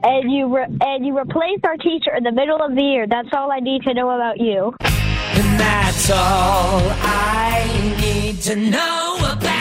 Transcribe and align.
and 0.01 0.31
you 0.31 0.55
re- 0.55 0.75
and 0.81 1.05
you 1.05 1.15
replace 1.15 1.59
our 1.63 1.77
teacher 1.77 2.15
in 2.17 2.23
the 2.23 2.31
middle 2.31 2.59
of 2.59 2.73
the 2.73 2.81
year, 2.81 3.05
that's 3.07 3.29
all 3.31 3.51
I 3.51 3.59
need 3.59 3.83
to 3.83 3.93
know 3.93 4.09
about 4.09 4.39
you. 4.39 4.73
And 4.81 5.59
that's 5.59 6.09
all 6.09 6.81
I 6.81 7.99
need 8.01 8.41
to 8.41 8.55
know 8.55 9.17
about 9.19 9.43
you. 9.43 9.60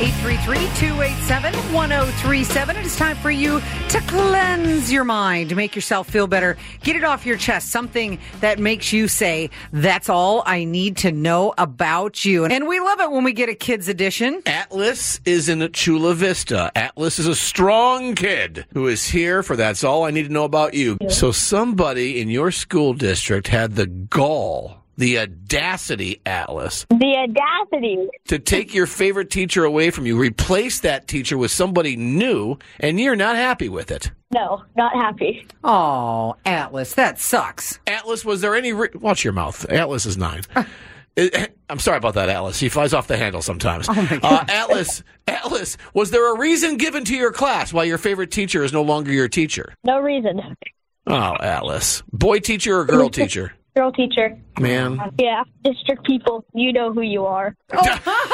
833-287-1037. 0.00 2.70
It 2.70 2.86
is 2.86 2.96
time 2.96 3.16
for 3.16 3.30
you 3.30 3.60
to 3.90 4.00
cleanse 4.06 4.90
your 4.90 5.04
mind, 5.04 5.50
to 5.50 5.54
make 5.54 5.74
yourself 5.74 6.08
feel 6.08 6.26
better. 6.26 6.56
Get 6.82 6.96
it 6.96 7.04
off 7.04 7.26
your 7.26 7.36
chest. 7.36 7.70
Something 7.70 8.18
that 8.40 8.58
makes 8.58 8.94
you 8.94 9.08
say, 9.08 9.50
that's 9.72 10.08
all 10.08 10.42
I 10.46 10.64
need 10.64 10.96
to 10.98 11.10
know 11.12 11.52
about 11.58 12.24
you. 12.24 12.46
And 12.46 12.66
we 12.66 12.80
love 12.80 13.00
it 13.00 13.10
when 13.10 13.24
we 13.24 13.34
get 13.34 13.50
a 13.50 13.54
kids 13.54 13.88
edition. 13.88 14.42
Atlas 14.46 15.20
is 15.26 15.50
in 15.50 15.70
Chula 15.72 16.14
Vista. 16.14 16.72
Atlas 16.74 17.18
is 17.18 17.26
a 17.26 17.34
strong 17.34 18.14
kid 18.14 18.64
who 18.72 18.86
is 18.86 19.06
here 19.06 19.42
for 19.42 19.54
That's 19.54 19.84
All 19.84 20.04
I 20.04 20.10
Need 20.10 20.28
to 20.28 20.32
Know 20.32 20.44
About 20.44 20.72
You. 20.72 20.96
So 21.10 21.30
somebody 21.30 22.18
in 22.20 22.30
your 22.30 22.50
school 22.50 22.94
district 22.94 23.48
had 23.48 23.76
the 23.76 23.86
gall, 23.86 24.79
the 25.00 25.18
audacity, 25.18 26.20
Atlas, 26.24 26.86
The 26.90 27.16
audacity. 27.16 28.08
to 28.28 28.38
take 28.38 28.72
your 28.74 28.86
favorite 28.86 29.30
teacher 29.30 29.64
away 29.64 29.90
from 29.90 30.06
you, 30.06 30.16
replace 30.18 30.80
that 30.80 31.08
teacher 31.08 31.36
with 31.36 31.50
somebody 31.50 31.96
new, 31.96 32.56
and 32.78 33.00
you're 33.00 33.16
not 33.16 33.36
happy 33.36 33.68
with 33.68 33.90
it. 33.90 34.10
No, 34.32 34.62
not 34.76 34.92
happy. 34.94 35.46
Oh, 35.64 36.36
Atlas, 36.46 36.94
that 36.94 37.18
sucks. 37.18 37.80
Atlas, 37.86 38.24
was 38.24 38.40
there 38.40 38.54
any. 38.54 38.72
Re- 38.72 38.88
Watch 38.94 39.24
your 39.24 39.32
mouth. 39.32 39.64
Atlas 39.68 40.06
is 40.06 40.16
nine. 40.16 40.42
Eh, 41.16 41.46
I'm 41.68 41.80
sorry 41.80 41.96
about 41.98 42.14
that, 42.14 42.28
Atlas. 42.28 42.60
He 42.60 42.68
flies 42.68 42.94
off 42.94 43.08
the 43.08 43.16
handle 43.16 43.42
sometimes. 43.42 43.88
uh, 43.88 44.44
Atlas, 44.48 45.02
Atlas, 45.26 45.76
was 45.94 46.12
there 46.12 46.32
a 46.32 46.38
reason 46.38 46.76
given 46.76 47.04
to 47.06 47.16
your 47.16 47.32
class 47.32 47.72
why 47.72 47.84
your 47.84 47.98
favorite 47.98 48.30
teacher 48.30 48.62
is 48.62 48.72
no 48.72 48.82
longer 48.82 49.10
your 49.12 49.28
teacher? 49.28 49.74
No 49.82 49.98
reason. 49.98 50.40
Oh, 51.08 51.34
Atlas. 51.40 52.02
Boy 52.12 52.38
teacher 52.38 52.78
or 52.78 52.84
girl 52.84 53.08
teacher? 53.10 53.52
Girl 53.76 53.92
teacher. 53.92 54.36
Man. 54.58 54.98
Yeah, 55.18 55.44
district 55.62 56.04
people, 56.04 56.44
you 56.54 56.72
know 56.72 56.92
who 56.92 57.02
you 57.02 57.24
are. 57.24 57.56
Oh. 57.72 58.00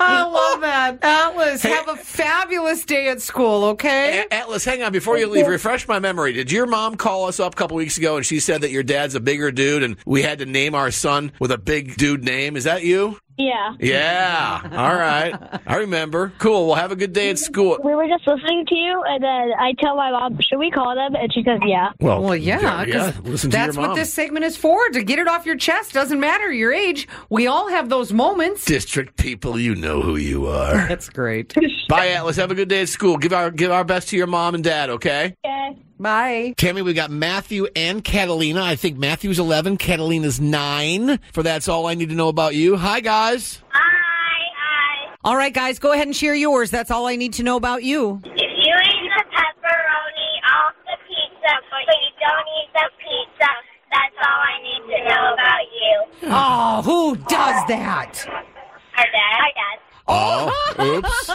I 0.00 0.22
love 0.22 0.60
that. 0.60 0.98
Atlas, 1.02 1.62
have 1.62 1.88
a 1.88 1.96
fabulous 1.96 2.84
day 2.84 3.08
at 3.08 3.20
school, 3.20 3.64
okay? 3.64 4.20
A- 4.30 4.34
Atlas, 4.34 4.64
hang 4.64 4.82
on. 4.82 4.92
Before 4.92 5.18
you 5.18 5.28
leave, 5.28 5.46
refresh 5.46 5.86
my 5.88 5.98
memory. 5.98 6.32
Did 6.32 6.50
your 6.52 6.66
mom 6.66 6.96
call 6.96 7.26
us 7.26 7.40
up 7.40 7.54
a 7.54 7.56
couple 7.56 7.76
weeks 7.76 7.98
ago 7.98 8.16
and 8.16 8.24
she 8.24 8.40
said 8.40 8.60
that 8.62 8.70
your 8.70 8.82
dad's 8.82 9.14
a 9.14 9.20
bigger 9.20 9.50
dude 9.50 9.82
and 9.82 9.96
we 10.06 10.22
had 10.22 10.38
to 10.38 10.46
name 10.46 10.74
our 10.74 10.90
son 10.90 11.32
with 11.40 11.50
a 11.50 11.58
big 11.58 11.96
dude 11.96 12.24
name? 12.24 12.56
Is 12.56 12.64
that 12.64 12.82
you? 12.84 13.18
Yeah. 13.38 13.74
Yeah. 13.80 14.60
All 14.72 14.94
right. 14.94 15.34
I 15.66 15.76
remember. 15.76 16.32
Cool. 16.38 16.66
Well, 16.66 16.76
have 16.76 16.92
a 16.92 16.96
good 16.96 17.12
day 17.12 17.30
at 17.30 17.38
school. 17.38 17.78
We 17.82 17.94
were 17.94 18.06
just 18.06 18.26
listening 18.26 18.66
to 18.66 18.74
you, 18.74 19.02
and 19.06 19.22
then 19.22 19.52
I 19.58 19.72
tell 19.78 19.96
my 19.96 20.10
mom, 20.10 20.38
should 20.40 20.58
we 20.58 20.70
call 20.70 20.94
them? 20.94 21.14
And 21.14 21.32
she 21.32 21.42
says, 21.42 21.60
yeah. 21.64 21.92
Well, 22.00 22.36
yeah. 22.36 22.84
Listen 23.24 23.50
to 23.50 23.56
that's 23.56 23.74
your 23.74 23.82
mom. 23.82 23.90
what 23.90 23.96
this 23.96 24.12
segment 24.12 24.44
is 24.44 24.56
for 24.56 24.88
to 24.90 25.02
get 25.02 25.18
it 25.18 25.28
off 25.28 25.46
your 25.46 25.56
chest. 25.56 25.92
Doesn't 25.92 26.20
matter 26.20 26.52
your 26.52 26.72
age. 26.72 27.08
We 27.30 27.46
all 27.46 27.68
have 27.70 27.88
those 27.88 28.12
moments. 28.12 28.64
District 28.64 29.16
people, 29.16 29.58
you 29.58 29.74
know 29.74 30.02
who 30.02 30.16
you 30.16 30.46
are. 30.46 30.86
That's 30.88 31.08
great. 31.08 31.54
Bye, 31.88 32.08
Atlas. 32.08 32.36
Have 32.36 32.50
a 32.50 32.54
good 32.54 32.68
day 32.68 32.82
at 32.82 32.88
school. 32.88 33.16
Give 33.16 33.32
our 33.32 33.50
give 33.50 33.70
our 33.70 33.84
best 33.84 34.08
to 34.10 34.16
your 34.16 34.26
mom 34.26 34.54
and 34.54 34.62
dad. 34.62 34.90
Okay. 34.90 35.34
Okay. 35.44 35.78
Bye. 36.02 36.54
Tammy, 36.56 36.82
we 36.82 36.94
got 36.94 37.12
Matthew 37.12 37.68
and 37.76 38.02
Catalina. 38.02 38.60
I 38.62 38.74
think 38.74 38.98
Matthew's 38.98 39.38
11, 39.38 39.76
Catalina's 39.76 40.40
9. 40.40 41.20
For 41.32 41.44
That's 41.44 41.68
All 41.68 41.86
I 41.86 41.94
Need 41.94 42.08
to 42.08 42.16
Know 42.16 42.26
About 42.28 42.56
You. 42.56 42.76
Hi, 42.76 42.98
guys. 42.98 43.62
Hi, 43.70 44.42
hi. 44.58 45.14
All 45.22 45.36
right, 45.36 45.54
guys, 45.54 45.78
go 45.78 45.92
ahead 45.92 46.08
and 46.08 46.16
share 46.16 46.34
yours. 46.34 46.72
That's 46.72 46.90
all 46.90 47.06
I 47.06 47.14
need 47.14 47.34
to 47.34 47.44
know 47.44 47.56
about 47.56 47.84
you. 47.84 48.20
If 48.24 48.32
you 48.34 48.40
eat 48.40 49.10
the 49.16 49.24
pepperoni 49.30 50.32
off 50.50 50.74
the 50.84 50.96
pizza, 51.06 51.54
but 51.70 51.86
you 51.86 52.10
don't 52.18 52.48
eat 52.58 52.70
the 52.74 52.90
pizza, 52.98 53.50
that's 53.92 54.18
all 54.18 54.40
I 54.42 54.58
need 54.60 54.82
to 54.90 55.04
know 55.08 55.34
about 55.34 55.62
you. 55.70 56.04
Oh, 56.34 56.82
who 56.82 57.16
does 57.16 57.66
that? 57.68 58.26
Our 58.28 59.06
dad. 59.06 59.40
Our 59.40 59.52
dad. 59.54 59.81
Oh, 60.08 60.52
oops. 60.80 61.30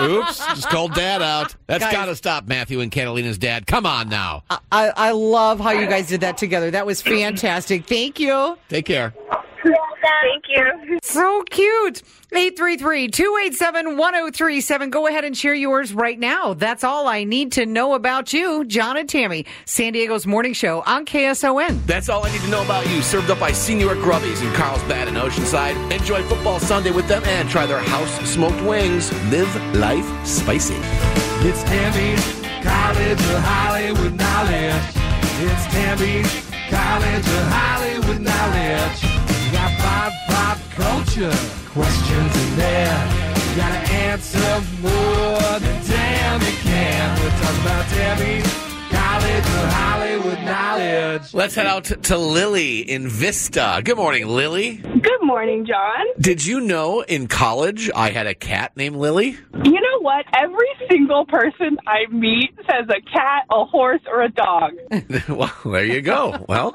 Oops. 0.00 0.38
Just 0.38 0.68
called 0.68 0.94
dad 0.94 1.22
out. 1.22 1.54
That's 1.66 1.84
Guys. 1.84 1.92
got 1.92 2.06
to 2.06 2.16
stop, 2.16 2.46
Matthew 2.46 2.80
and 2.80 2.90
Catalina's 2.90 3.38
dad. 3.38 3.66
Come 3.66 3.86
on 3.86 4.08
now. 4.08 4.42
I, 4.50 4.90
I 4.96 5.10
love 5.12 5.60
how 5.60 5.70
you 5.72 5.86
guys 5.86 6.08
did 6.08 6.20
that 6.22 6.38
together. 6.38 6.70
That 6.70 6.86
was 6.86 7.02
fantastic. 7.02 7.86
Thank 7.86 8.18
you. 8.18 8.58
Take 8.68 8.86
care. 8.86 9.14
Thank 10.06 10.44
you. 10.48 10.98
So 11.02 11.42
cute. 11.50 12.02
833-287-1037. 12.32 14.90
Go 14.90 15.06
ahead 15.06 15.24
and 15.24 15.36
share 15.36 15.54
yours 15.54 15.92
right 15.92 16.18
now. 16.18 16.54
That's 16.54 16.82
all 16.84 17.06
I 17.08 17.24
need 17.24 17.52
to 17.52 17.66
know 17.66 17.94
about 17.94 18.32
you. 18.32 18.64
John 18.64 18.96
and 18.96 19.08
Tammy, 19.08 19.46
San 19.64 19.92
Diego's 19.92 20.26
morning 20.26 20.52
show 20.52 20.82
on 20.86 21.06
KSON. 21.06 21.86
That's 21.86 22.08
all 22.08 22.24
I 22.26 22.32
need 22.32 22.40
to 22.42 22.48
know 22.48 22.62
about 22.64 22.86
you. 22.88 23.00
Served 23.02 23.30
up 23.30 23.38
by 23.40 23.50
Señor 23.52 23.94
Grubby's 24.02 24.42
in 24.42 24.52
Carlsbad 24.54 25.06
and 25.08 25.16
Oceanside. 25.16 25.76
Enjoy 25.92 26.22
football 26.24 26.58
Sunday 26.60 26.90
with 26.90 27.06
them 27.08 27.22
and 27.24 27.48
try 27.48 27.64
their 27.64 27.78
house 27.78 28.10
smoked 28.28 28.60
wings. 28.62 29.10
Live 29.30 29.48
life 29.76 30.04
spicy. 30.26 30.76
It's 31.48 31.62
Tammy's 31.62 32.24
College 32.62 33.20
of 33.20 33.42
Hollywood 33.42 34.14
Knowledge. 34.14 34.82
It's 35.38 35.66
Tammy's 35.72 36.28
College 36.68 37.26
of 37.26 37.48
Hollywood 37.52 38.20
Knowledge. 38.20 39.15
You 39.46 39.52
got 39.52 39.78
pop, 39.78 40.12
pop 40.26 40.58
culture 40.70 41.32
questions 41.70 42.36
in 42.36 42.56
there. 42.56 42.98
You 43.48 43.56
gotta 43.56 43.92
answer 43.92 44.60
more 44.82 45.60
than 45.60 45.84
Tammy 45.84 46.50
can. 46.64 47.22
We're 47.22 47.30
talking 47.30 47.60
about 47.60 47.88
Tammy's 47.90 48.65
College 48.90 49.38
of 49.38 49.72
Hollywood 49.72 50.38
Knowledge. 50.44 51.34
Let's 51.34 51.54
head 51.54 51.66
out 51.66 51.84
to, 51.84 51.96
to 51.96 52.16
Lily 52.18 52.80
in 52.80 53.08
Vista. 53.08 53.80
Good 53.84 53.96
morning, 53.96 54.26
Lily. 54.26 54.76
Good 54.76 55.22
morning, 55.22 55.66
John. 55.66 56.06
Did 56.20 56.44
you 56.44 56.60
know 56.60 57.00
in 57.02 57.26
college 57.26 57.90
I 57.94 58.10
had 58.10 58.26
a 58.26 58.34
cat 58.34 58.76
named 58.76 58.96
Lily? 58.96 59.36
You 59.64 59.80
know 59.80 60.00
what? 60.00 60.24
Every 60.34 60.68
single 60.90 61.26
person 61.26 61.78
I 61.86 62.10
meet 62.10 62.54
says 62.70 62.86
a 62.88 63.00
cat, 63.10 63.44
a 63.50 63.64
horse, 63.64 64.02
or 64.06 64.22
a 64.22 64.30
dog. 64.30 64.72
well, 65.28 65.52
there 65.64 65.84
you 65.84 66.00
go. 66.02 66.44
Well, 66.48 66.74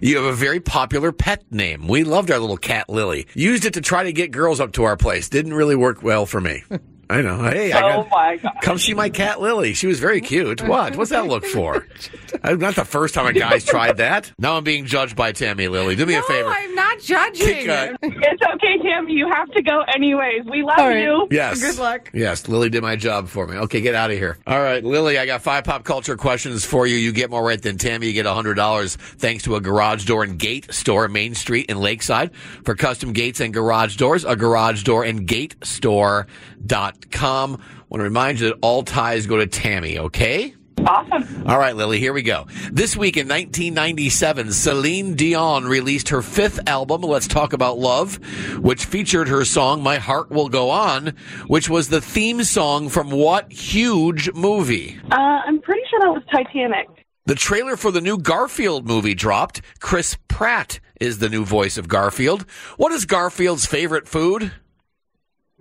you 0.00 0.16
have 0.16 0.26
a 0.26 0.32
very 0.32 0.60
popular 0.60 1.12
pet 1.12 1.44
name. 1.50 1.86
We 1.86 2.04
loved 2.04 2.30
our 2.30 2.38
little 2.38 2.56
cat 2.56 2.88
Lily. 2.88 3.26
Used 3.34 3.64
it 3.64 3.74
to 3.74 3.80
try 3.80 4.04
to 4.04 4.12
get 4.12 4.30
girls 4.32 4.60
up 4.60 4.72
to 4.72 4.84
our 4.84 4.96
place. 4.96 5.28
Didn't 5.28 5.54
really 5.54 5.76
work 5.76 6.02
well 6.02 6.26
for 6.26 6.40
me. 6.40 6.64
I 7.14 7.22
know. 7.22 7.44
Hey, 7.44 7.72
I 7.72 7.82
Oh 7.96 8.02
got, 8.02 8.10
my 8.10 8.36
god. 8.38 8.52
come 8.62 8.78
see 8.78 8.94
my 8.94 9.08
cat 9.08 9.40
Lily. 9.40 9.74
She 9.74 9.86
was 9.86 10.00
very 10.00 10.20
cute. 10.20 10.62
What? 10.66 10.96
What's 10.96 11.10
that 11.10 11.26
look 11.26 11.44
for? 11.46 11.86
Uh, 12.42 12.50
Not 12.56 12.74
the 12.74 12.84
first 12.84 13.14
time 13.14 13.26
a 13.26 13.32
guy's 13.32 13.64
tried 13.64 13.98
that. 13.98 14.32
Now 14.40 14.56
I'm 14.56 14.64
being 14.64 14.86
judged 14.86 15.14
by 15.14 15.30
Tammy 15.30 15.68
Lily. 15.68 15.94
Do 15.94 16.04
me 16.04 16.14
a 16.14 16.18
No, 16.18 16.24
favor. 16.24 16.48
I'm 16.50 16.74
not 16.74 16.98
judging. 16.98 17.46
Kick, 17.46 17.68
uh, 17.68 17.92
It's 18.02 18.42
okay, 18.42 18.76
Tammy. 18.82 19.12
You 19.12 19.30
have 19.32 19.48
to 19.52 19.62
go 19.62 19.82
anyways. 19.94 20.44
We 20.50 20.64
love 20.64 20.74
All 20.80 20.88
right. 20.88 21.00
you. 21.04 21.28
Yes. 21.30 21.60
Good 21.60 21.78
luck. 21.78 22.10
Yes, 22.12 22.48
Lily 22.48 22.70
did 22.70 22.82
my 22.82 22.96
job 22.96 23.28
for 23.28 23.46
me. 23.46 23.56
Okay, 23.58 23.80
get 23.80 23.94
out 23.94 24.10
of 24.10 24.18
here. 24.18 24.36
All 24.48 24.60
right, 24.60 24.82
Lily, 24.84 25.16
I 25.16 25.26
got 25.26 25.42
five 25.42 25.62
pop 25.62 25.84
culture 25.84 26.16
questions 26.16 26.64
for 26.64 26.88
you. 26.88 26.96
You 26.96 27.12
get 27.12 27.30
more 27.30 27.44
right 27.46 27.62
than 27.62 27.78
Tammy. 27.78 28.08
You 28.08 28.12
get 28.12 28.26
$100 28.26 28.96
thanks 28.96 29.44
to 29.44 29.54
a 29.54 29.60
garage 29.60 30.04
door 30.04 30.24
and 30.24 30.36
gate 30.36 30.74
store, 30.74 31.06
Main 31.06 31.36
Street 31.36 31.66
in 31.70 31.78
Lakeside. 31.78 32.34
For 32.64 32.74
custom 32.74 33.12
gates 33.12 33.38
and 33.38 33.54
garage 33.54 33.94
doors, 33.96 34.24
a 34.24 34.34
garage 34.34 34.82
door 34.82 35.04
and 35.04 35.24
gate 35.24 35.54
store. 35.62 36.26
store.com. 36.66 37.03
want 37.12 37.60
to 37.92 37.98
remind 37.98 38.40
you 38.40 38.48
that 38.48 38.58
all 38.62 38.82
ties 38.82 39.26
go 39.26 39.36
to 39.36 39.46
Tammy, 39.46 39.98
okay? 39.98 40.54
Awesome. 40.86 41.46
All 41.46 41.58
right, 41.58 41.74
Lily, 41.74 41.98
here 41.98 42.12
we 42.12 42.22
go. 42.22 42.46
This 42.70 42.96
week 42.96 43.16
in 43.16 43.26
1997, 43.28 44.52
Celine 44.52 45.14
Dion 45.14 45.64
released 45.64 46.10
her 46.10 46.20
fifth 46.20 46.60
album, 46.68 47.02
Let's 47.02 47.28
Talk 47.28 47.52
About 47.52 47.78
Love, 47.78 48.16
which 48.58 48.84
featured 48.84 49.28
her 49.28 49.44
song 49.44 49.82
My 49.82 49.96
Heart 49.96 50.30
Will 50.30 50.48
Go 50.48 50.70
On, 50.70 51.14
which 51.46 51.70
was 51.70 51.88
the 51.88 52.00
theme 52.00 52.44
song 52.44 52.88
from 52.88 53.10
what 53.10 53.50
huge 53.52 54.32
movie? 54.34 54.98
Uh, 55.10 55.14
I'm 55.14 55.60
pretty 55.62 55.82
sure 55.88 56.00
that 56.00 56.10
was 56.10 56.22
Titanic. 56.30 56.88
The 57.26 57.34
trailer 57.34 57.76
for 57.76 57.90
the 57.90 58.02
new 58.02 58.18
Garfield 58.18 58.86
movie 58.86 59.14
dropped. 59.14 59.62
Chris 59.80 60.18
Pratt 60.28 60.80
is 61.00 61.18
the 61.18 61.30
new 61.30 61.44
voice 61.44 61.78
of 61.78 61.88
Garfield. 61.88 62.44
What 62.76 62.92
is 62.92 63.06
Garfield's 63.06 63.64
favorite 63.64 64.06
food? 64.06 64.52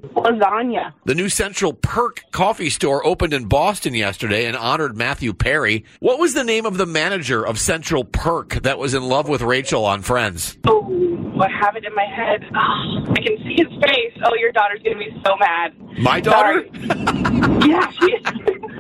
Lasagna. 0.02 0.94
The 1.06 1.16
new 1.16 1.30
Central 1.30 1.74
Perk 1.74 2.24
coffee 2.32 2.70
store 2.70 3.06
opened 3.06 3.34
in 3.34 3.46
Boston 3.46 3.94
yesterday 3.94 4.46
and 4.46 4.58
honored 4.58 4.98
Matthew 4.98 5.34
Perry. 5.34 5.86
What 6.00 6.20
was 6.20 6.34
the 6.34 6.44
name 6.44 6.66
of 6.66 6.78
the 6.78 6.86
manager 6.86 7.46
of 7.46 7.60
Central 7.60 8.04
Perk 8.04 8.56
that 8.64 8.80
was 8.80 8.94
in 8.94 9.04
love 9.04 9.30
with 9.30 9.42
Rachel 9.42 9.86
on 9.86 10.02
Friends? 10.02 10.58
Oh, 10.68 11.38
I 11.40 11.50
have 11.50 11.76
it 11.76 11.86
in 11.86 11.94
my 11.96 12.06
head. 12.06 12.44
Oh, 12.56 13.12
I 13.12 13.22
can 13.22 13.38
see 13.44 13.56
his 13.56 13.68
face. 13.82 14.18
Oh, 14.26 14.36
your 14.36 14.52
daughter's 14.52 14.82
gonna 14.84 14.98
be 14.98 15.16
so 15.26 15.36
mad. 15.38 15.74
My 16.00 16.20
daughter? 16.20 16.66
Yeah, 17.64 17.90
she 17.92 18.18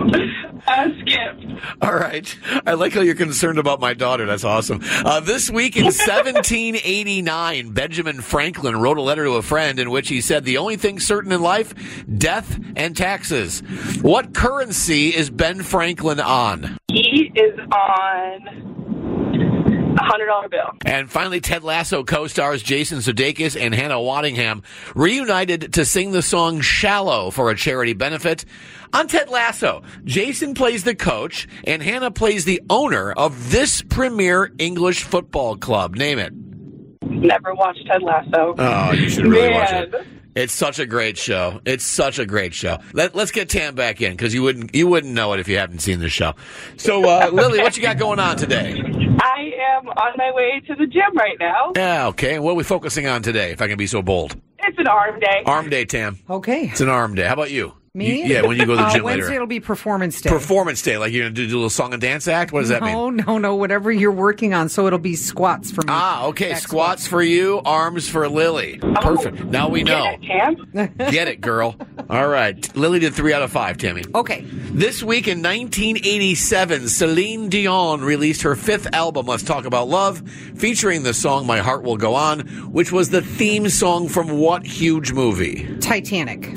uh, 0.67 0.89
Skip. 1.01 1.39
All 1.81 1.93
right. 1.93 2.37
I 2.65 2.73
like 2.73 2.93
how 2.93 3.01
you're 3.01 3.15
concerned 3.15 3.59
about 3.59 3.79
my 3.79 3.93
daughter. 3.93 4.25
That's 4.25 4.43
awesome. 4.43 4.81
Uh, 4.83 5.19
this 5.19 5.49
week 5.49 5.75
in 5.75 5.83
1789, 5.85 7.71
Benjamin 7.71 8.21
Franklin 8.21 8.79
wrote 8.79 8.97
a 8.97 9.01
letter 9.01 9.25
to 9.25 9.33
a 9.33 9.41
friend 9.41 9.79
in 9.79 9.89
which 9.89 10.09
he 10.09 10.21
said, 10.21 10.43
The 10.45 10.57
only 10.57 10.77
thing 10.77 10.99
certain 10.99 11.31
in 11.31 11.41
life, 11.41 11.73
death 12.17 12.59
and 12.75 12.95
taxes. 12.95 13.61
What 14.01 14.33
currency 14.33 15.09
is 15.15 15.29
Ben 15.29 15.63
Franklin 15.63 16.19
on? 16.19 16.77
He 16.91 17.31
is 17.35 17.57
on 17.59 18.82
a 19.97 20.03
hundred 20.03 20.27
dollar 20.27 20.49
bill. 20.49 20.71
And 20.85 21.09
finally, 21.09 21.39
Ted 21.39 21.63
Lasso 21.63 22.03
co-stars 22.03 22.63
Jason 22.63 22.99
Sudeikis 22.99 23.59
and 23.59 23.73
Hannah 23.73 23.95
Waddingham 23.95 24.63
reunited 24.95 25.73
to 25.73 25.85
sing 25.85 26.11
the 26.11 26.21
song 26.21 26.61
"Shallow" 26.61 27.31
for 27.31 27.49
a 27.49 27.55
charity 27.55 27.93
benefit. 27.93 28.45
On 28.93 29.07
Ted 29.07 29.29
Lasso, 29.29 29.81
Jason 30.03 30.53
plays 30.53 30.83
the 30.83 30.95
coach 30.95 31.47
and 31.63 31.81
Hannah 31.81 32.11
plays 32.11 32.45
the 32.45 32.61
owner 32.69 33.11
of 33.11 33.51
this 33.51 33.81
premier 33.81 34.51
English 34.59 35.03
football 35.03 35.55
club. 35.55 35.95
Name 35.95 36.19
it. 36.19 36.33
Never 37.03 37.53
watched 37.55 37.85
Ted 37.87 38.03
Lasso. 38.03 38.55
Oh, 38.57 38.91
you 38.91 39.09
should 39.09 39.25
really 39.25 39.53
watch 39.53 39.71
it. 39.71 40.07
It's 40.35 40.53
such 40.53 40.79
a 40.79 40.85
great 40.87 41.15
show. 41.17 41.61
It's 41.63 41.83
such 41.83 42.17
a 42.17 42.25
great 42.25 42.55
show. 42.55 42.79
Let, 42.93 43.13
let's 43.13 43.29
get 43.29 43.49
Tam 43.49 43.75
back 43.75 44.01
in 44.01 44.13
because 44.13 44.33
you 44.33 44.41
wouldn't 44.41 44.73
you 44.73 44.87
wouldn't 44.87 45.13
know 45.13 45.33
it 45.33 45.39
if 45.39 45.47
you 45.47 45.57
haven't 45.59 45.79
seen 45.79 45.99
the 45.99 46.09
show. 46.09 46.33
So, 46.77 47.07
uh, 47.07 47.29
Lily, 47.31 47.59
what 47.59 47.77
you 47.77 47.83
got 47.83 47.99
going 47.99 48.19
on 48.19 48.37
today? 48.37 48.81
I 49.83 49.85
am 49.85 49.97
on 49.97 50.13
my 50.17 50.31
way 50.33 50.61
to 50.67 50.75
the 50.75 50.87
gym 50.87 51.15
right 51.15 51.37
now. 51.39 51.73
Yeah, 51.75 52.07
okay. 52.07 52.39
What 52.39 52.51
are 52.51 52.55
we 52.55 52.63
focusing 52.63 53.07
on 53.07 53.21
today? 53.21 53.51
If 53.51 53.61
I 53.61 53.67
can 53.67 53.77
be 53.77 53.87
so 53.87 54.01
bold. 54.01 54.35
It's 54.59 54.77
an 54.77 54.87
arm 54.87 55.19
day. 55.19 55.43
Arm 55.45 55.69
day, 55.69 55.85
Tam. 55.85 56.17
Okay. 56.29 56.69
It's 56.69 56.81
an 56.81 56.89
arm 56.89 57.15
day. 57.15 57.27
How 57.27 57.33
about 57.33 57.51
you? 57.51 57.73
Me? 57.95 58.23
You- 58.23 58.33
yeah, 58.33 58.41
when 58.41 58.57
you 58.57 58.65
go 58.65 58.71
to 58.71 58.77
the 58.77 58.87
Uh, 58.87 58.91
gym 58.91 59.03
Wednesday 59.03 59.21
later. 59.25 59.35
it'll 59.35 59.45
be 59.45 59.59
performance 59.59 60.19
day. 60.19 60.27
Performance 60.27 60.81
day, 60.81 60.97
like 60.97 61.13
you're 61.13 61.25
gonna 61.25 61.35
do, 61.35 61.45
do 61.45 61.53
a 61.53 61.57
little 61.57 61.69
song 61.69 61.93
and 61.93 62.01
dance 62.01 62.27
act. 62.27 62.51
What 62.51 62.61
does 62.61 62.69
that 62.69 62.81
mean? 62.81 62.91
no, 62.91 63.09
no, 63.11 63.37
no. 63.37 63.53
Whatever 63.55 63.91
you're 63.91 64.11
working 64.11 64.51
on, 64.55 64.67
so 64.67 64.87
it'll 64.87 64.97
be 64.97 65.15
squats 65.15 65.69
for 65.69 65.81
me. 65.81 65.89
Ah, 65.89 66.25
okay. 66.25 66.53
Back 66.53 66.61
Squats 66.63 67.05
for 67.05 67.21
you, 67.21 67.61
arms 67.65 68.09
for 68.09 68.27
Lily. 68.27 68.79
Perfect. 68.95 69.43
Now 69.45 69.69
we 69.69 69.83
know. 69.83 70.15
Get 70.23 70.55
it, 70.73 70.97
Get 71.11 71.27
it, 71.27 71.39
girl. 71.39 71.75
All 72.09 72.27
right. 72.27 72.67
Lily 72.75 72.97
did 72.97 73.13
three 73.13 73.31
out 73.31 73.43
of 73.43 73.51
five, 73.51 73.77
Tammy. 73.77 74.03
Okay. 74.15 74.43
This 74.71 75.03
week 75.03 75.27
in 75.27 75.43
1987, 75.43 76.87
Celine 76.87 77.47
Dion 77.47 78.01
released 78.03 78.41
her 78.41 78.55
fifth 78.55 78.87
album, 78.91 79.27
Let's 79.27 79.43
Talk 79.43 79.65
About 79.65 79.87
Love, 79.87 80.23
featuring 80.55 81.03
the 81.03 81.13
song 81.13 81.45
My 81.45 81.59
Heart 81.59 81.83
Will 81.83 81.97
Go 81.97 82.15
On, 82.15 82.39
which 82.71 82.91
was 82.91 83.11
the 83.11 83.21
theme 83.21 83.69
song 83.69 84.09
from 84.09 84.29
what 84.39 84.65
huge 84.65 85.13
movie? 85.13 85.67
Titanic. 85.79 86.49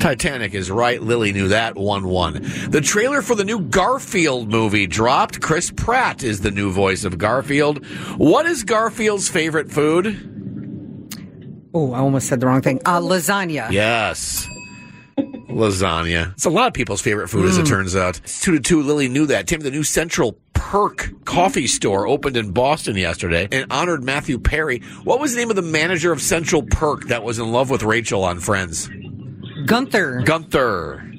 Titanic 0.00 0.54
is 0.54 0.70
right. 0.70 1.00
Lily 1.00 1.32
knew 1.32 1.48
that. 1.48 1.76
1 1.76 2.06
1. 2.08 2.70
The 2.70 2.80
trailer 2.80 3.22
for 3.22 3.34
the 3.34 3.44
new 3.44 3.60
Garfield 3.60 4.50
movie 4.50 4.86
dropped. 4.86 5.40
Chris 5.40 5.70
Pratt 5.70 6.22
is 6.22 6.40
the 6.40 6.50
new 6.50 6.72
voice 6.72 7.04
of 7.04 7.18
Garfield. 7.18 7.84
What 8.16 8.46
is 8.46 8.64
Garfield's 8.64 9.28
favorite 9.28 9.70
food? 9.70 10.32
Oh, 11.72 11.92
I 11.92 11.98
almost 11.98 12.28
said 12.28 12.40
the 12.40 12.46
wrong 12.46 12.62
thing. 12.62 12.80
Uh, 12.84 13.00
lasagna. 13.00 13.70
Yes. 13.70 14.48
Lasagna. 15.16 16.32
It's 16.32 16.44
a 16.44 16.50
lot 16.50 16.68
of 16.68 16.74
people's 16.74 17.00
favorite 17.00 17.28
food, 17.28 17.46
as 17.46 17.58
it 17.58 17.66
turns 17.66 17.96
out. 17.96 18.20
Two 18.24 18.52
to 18.52 18.60
two, 18.60 18.82
Lily 18.82 19.08
knew 19.08 19.26
that. 19.26 19.46
Tim, 19.46 19.60
the 19.60 19.70
new 19.70 19.82
Central 19.82 20.38
Perk 20.52 21.24
coffee 21.24 21.66
store 21.66 22.06
opened 22.06 22.36
in 22.36 22.50
Boston 22.50 22.96
yesterday 22.96 23.48
and 23.52 23.70
honored 23.70 24.04
Matthew 24.04 24.38
Perry. 24.38 24.80
What 25.04 25.20
was 25.20 25.32
the 25.34 25.40
name 25.40 25.50
of 25.50 25.56
the 25.56 25.62
manager 25.62 26.12
of 26.12 26.20
Central 26.20 26.62
Perk 26.62 27.04
that 27.08 27.22
was 27.22 27.38
in 27.38 27.52
love 27.52 27.70
with 27.70 27.82
Rachel 27.82 28.24
on 28.24 28.40
Friends? 28.40 28.90
Gunther. 29.66 30.22
Gunther. 30.24 31.12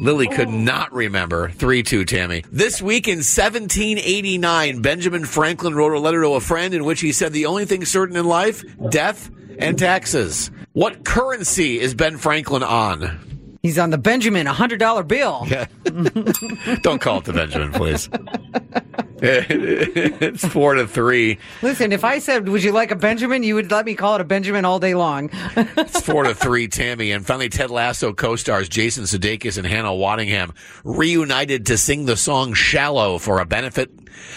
Lily 0.00 0.28
oh. 0.30 0.36
could 0.36 0.50
not 0.50 0.92
remember. 0.92 1.48
3 1.48 1.82
2, 1.82 2.04
Tammy. 2.04 2.44
This 2.52 2.82
week 2.82 3.08
in 3.08 3.18
1789, 3.18 4.82
Benjamin 4.82 5.24
Franklin 5.24 5.74
wrote 5.74 5.94
a 5.94 5.98
letter 5.98 6.22
to 6.22 6.34
a 6.34 6.40
friend 6.40 6.74
in 6.74 6.84
which 6.84 7.00
he 7.00 7.12
said 7.12 7.32
the 7.32 7.46
only 7.46 7.64
thing 7.64 7.84
certain 7.84 8.16
in 8.16 8.26
life 8.26 8.62
death 8.90 9.30
and 9.58 9.78
taxes. 9.78 10.50
What 10.72 11.04
currency 11.04 11.80
is 11.80 11.94
Ben 11.94 12.18
Franklin 12.18 12.62
on? 12.62 13.58
He's 13.62 13.78
on 13.78 13.90
the 13.90 13.98
Benjamin 13.98 14.46
$100 14.46 15.08
bill. 15.08 15.46
Yeah. 15.48 15.66
Don't 16.82 17.00
call 17.00 17.18
it 17.18 17.24
the 17.24 17.32
Benjamin, 17.32 17.72
please. 17.72 18.08
it's 19.22 20.46
four 20.46 20.74
to 20.74 20.86
three. 20.86 21.38
Listen, 21.62 21.92
if 21.92 22.04
I 22.04 22.18
said, 22.18 22.48
would 22.48 22.62
you 22.62 22.72
like 22.72 22.90
a 22.90 22.96
Benjamin, 22.96 23.42
you 23.42 23.54
would 23.56 23.70
let 23.70 23.84
me 23.84 23.94
call 23.94 24.14
it 24.14 24.20
a 24.20 24.24
Benjamin 24.24 24.64
all 24.64 24.78
day 24.78 24.94
long. 24.94 25.30
It's 25.78 26.00
four 26.00 26.24
to 26.24 26.34
three, 26.34 26.68
Tammy. 26.68 27.12
And 27.12 27.26
finally, 27.26 27.48
Ted 27.48 27.70
Lasso 27.70 28.12
co-stars 28.12 28.68
Jason 28.68 29.04
Sudeikis 29.04 29.58
and 29.58 29.66
Hannah 29.66 29.88
Waddingham 29.90 30.54
reunited 30.84 31.66
to 31.66 31.78
sing 31.78 32.04
the 32.04 32.16
song 32.16 32.54
"Shallow" 32.54 33.18
for 33.18 33.40
a 33.40 33.46
benefit. 33.46 33.90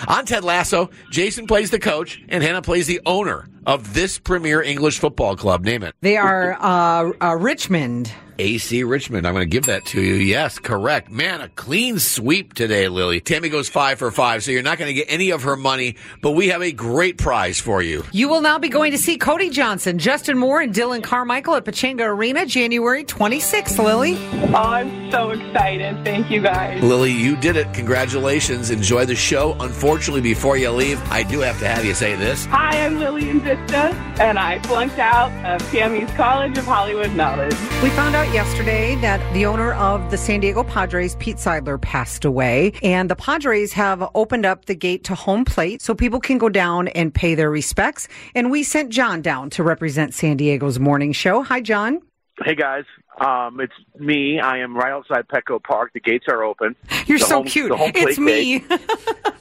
On 0.08 0.26
Ted 0.26 0.44
Lasso, 0.44 0.90
Jason 1.10 1.48
plays 1.48 1.72
the 1.72 1.80
coach 1.80 2.22
and 2.30 2.44
Hannah 2.44 2.62
plays 2.62 2.88
the 2.88 3.02
owner 3.06 3.48
of 3.66 3.94
this 3.94 4.18
premier 4.18 4.62
English 4.62 5.00
football 5.00 5.36
club. 5.36 5.64
Name 5.66 5.84
it. 5.84 5.96
They 6.02 6.18
are 6.18 6.58
uh, 6.60 7.12
uh, 7.22 7.36
Richmond. 7.36 8.12
AC 8.42 8.84
Richmond. 8.84 9.28
I'm 9.28 9.36
going 9.36 9.46
to 9.46 9.50
give 9.50 9.68
that 9.68 9.86
to 9.88 10.02
you. 10.02 10.16
Yes, 10.16 10.58
correct. 10.58 11.12
Man, 11.12 11.42
a 11.42 11.50
clean 11.50 12.00
sweep 12.00 12.56
today, 12.56 12.88
Lily. 12.88 13.22
Tammy 13.22 13.50
goes 13.50 13.70
five 13.70 14.00
for 14.00 14.10
five, 14.10 14.44
so 14.44 14.50
you're 14.50 14.64
not 14.64 14.80
going 14.80 14.88
to 14.90 14.96
get 14.96 15.06
any 15.10 15.30
of 15.30 15.44
her 15.44 15.56
money, 15.56 15.96
but 16.24 16.32
we 16.32 16.48
have 16.48 16.64
a 16.64 16.72
great 16.72 17.20
prize 17.20 17.60
for 17.60 17.84
you. 17.84 18.04
You 18.12 18.30
will 18.30 18.42
now 18.42 18.58
be 18.58 18.70
going 18.70 18.94
to 18.94 18.98
see 18.98 19.18
Cody 19.18 19.52
Johnson, 19.52 20.00
Justin 20.00 20.40
Moore, 20.40 20.60
and 20.60 20.74
Dylan 20.74 21.04
Carmichael 21.04 21.54
at 21.54 21.66
Pechanga 21.66 22.02
Arena 22.08 22.48
January 22.48 23.04
26th, 23.04 23.78
Lily. 23.78 24.16
Oh, 24.16 24.56
I'm 24.56 25.12
so 25.12 25.30
excited. 25.30 26.04
Thank 26.04 26.32
you 26.32 26.42
guys. 26.42 26.82
Lily, 26.82 27.12
you 27.12 27.36
did 27.36 27.58
it. 27.58 27.72
Congratulations. 27.76 28.72
Enjoy 28.72 29.06
the 29.06 29.16
show. 29.16 29.56
Unfortunately, 29.60 30.22
before 30.22 30.58
you 30.58 30.72
leave, 30.72 31.00
I 31.12 31.22
do 31.22 31.42
have 31.42 31.60
to 31.60 31.68
have 31.68 31.86
you 31.86 31.94
say 31.94 32.16
this. 32.16 32.46
Hi, 32.46 32.84
I'm 32.84 32.98
Lillian 32.98 33.40
Vista, 33.42 33.94
and 34.20 34.40
I 34.40 34.58
flunked 34.64 34.98
out 34.98 35.32
of 35.46 35.62
Tammy's 35.70 36.10
College 36.12 36.58
of 36.58 36.66
Hollywood 36.66 37.12
Knowledge. 37.16 37.54
We 37.84 37.90
found 37.92 38.16
out 38.16 38.31
yesterday 38.34 38.96
that 39.02 39.20
the 39.34 39.46
owner 39.46 39.74
of 39.74 40.10
the 40.10 40.18
San 40.18 40.40
Diego 40.40 40.64
Padres, 40.64 41.16
Pete 41.18 41.36
Seidler, 41.38 41.80
passed 41.82 42.24
away. 42.24 42.72
And 42.82 43.10
the 43.10 43.16
Padres 43.16 43.74
have 43.74 44.08
opened 44.16 44.46
up 44.46 44.66
the 44.66 44.76
gate 44.76 45.04
to 45.06 45.16
home 45.16 45.44
plate 45.44 45.82
so 45.82 45.94
people 45.94 46.20
can 46.22 46.38
go 46.38 46.48
down 46.48 46.88
and 46.90 47.14
pay 47.14 47.36
their 47.36 47.52
respects. 47.52 48.08
And 48.34 48.50
we 48.50 48.64
sent 48.64 48.90
John 48.90 49.22
down 49.22 49.50
to 49.52 49.64
represent 49.64 50.14
San 50.14 50.38
Diego's 50.38 50.80
morning 50.80 51.12
show. 51.12 51.44
Hi, 51.44 51.60
John. 51.62 52.02
Hey 52.44 52.56
guys, 52.56 52.86
um, 53.20 53.60
it's 53.60 53.74
me. 54.00 54.40
I 54.40 54.60
am 54.60 54.76
right 54.76 54.92
outside 54.92 55.28
Petco 55.28 55.62
Park. 55.62 55.92
The 55.94 56.00
gates 56.00 56.26
are 56.28 56.44
open. 56.44 56.76
You're 57.06 57.20
The 57.20 57.26
so 57.26 57.36
home- 57.36 57.46
cute. 57.46 57.72
It's 57.76 58.18
me. 58.18 58.64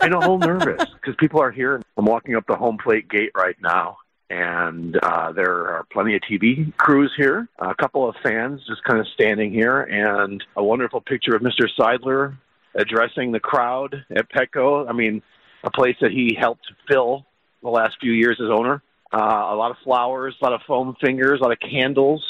I'm 0.03 0.13
a 0.13 0.19
little 0.19 0.39
nervous 0.39 0.85
because 1.01 1.15
people 1.19 1.41
are 1.41 1.51
here. 1.51 1.81
I'm 1.97 2.05
walking 2.05 2.35
up 2.35 2.45
the 2.47 2.57
home 2.57 2.77
plate 2.77 3.09
gate 3.09 3.31
right 3.35 3.57
now, 3.63 3.97
and 4.31 4.97
uh, 5.03 5.33
there 5.33 5.67
are 5.67 5.85
plenty 5.93 6.15
of 6.15 6.23
TV 6.23 6.75
crews 6.77 7.13
here. 7.17 7.49
A 7.59 7.75
couple 7.75 8.09
of 8.09 8.15
fans 8.23 8.61
just 8.67 8.83
kind 8.85 9.01
of 9.01 9.07
standing 9.13 9.53
here, 9.53 9.81
and 9.83 10.43
a 10.57 10.63
wonderful 10.63 11.01
picture 11.01 11.35
of 11.35 11.43
Mr. 11.43 11.67
Seidler 11.79 12.39
addressing 12.77 13.33
the 13.33 13.41
crowd 13.41 14.05
at 14.17 14.31
Petco. 14.31 14.89
I 14.89 14.93
mean, 14.93 15.23
a 15.65 15.71
place 15.71 15.97
that 16.01 16.13
he 16.13 16.37
helped 16.39 16.73
fill 16.89 17.27
the 17.63 17.69
last 17.69 17.97
few 18.01 18.13
years 18.13 18.41
as 18.41 18.49
owner. 18.51 18.83
Uh, 19.13 19.19
a 19.19 19.57
lot 19.57 19.73
of 19.73 19.77
flowers, 19.83 20.37
a 20.41 20.45
lot 20.45 20.53
of 20.53 20.61
foam 20.67 20.95
fingers, 21.05 21.41
a 21.41 21.43
lot 21.43 21.53
of 21.53 21.59
candles, 21.59 22.25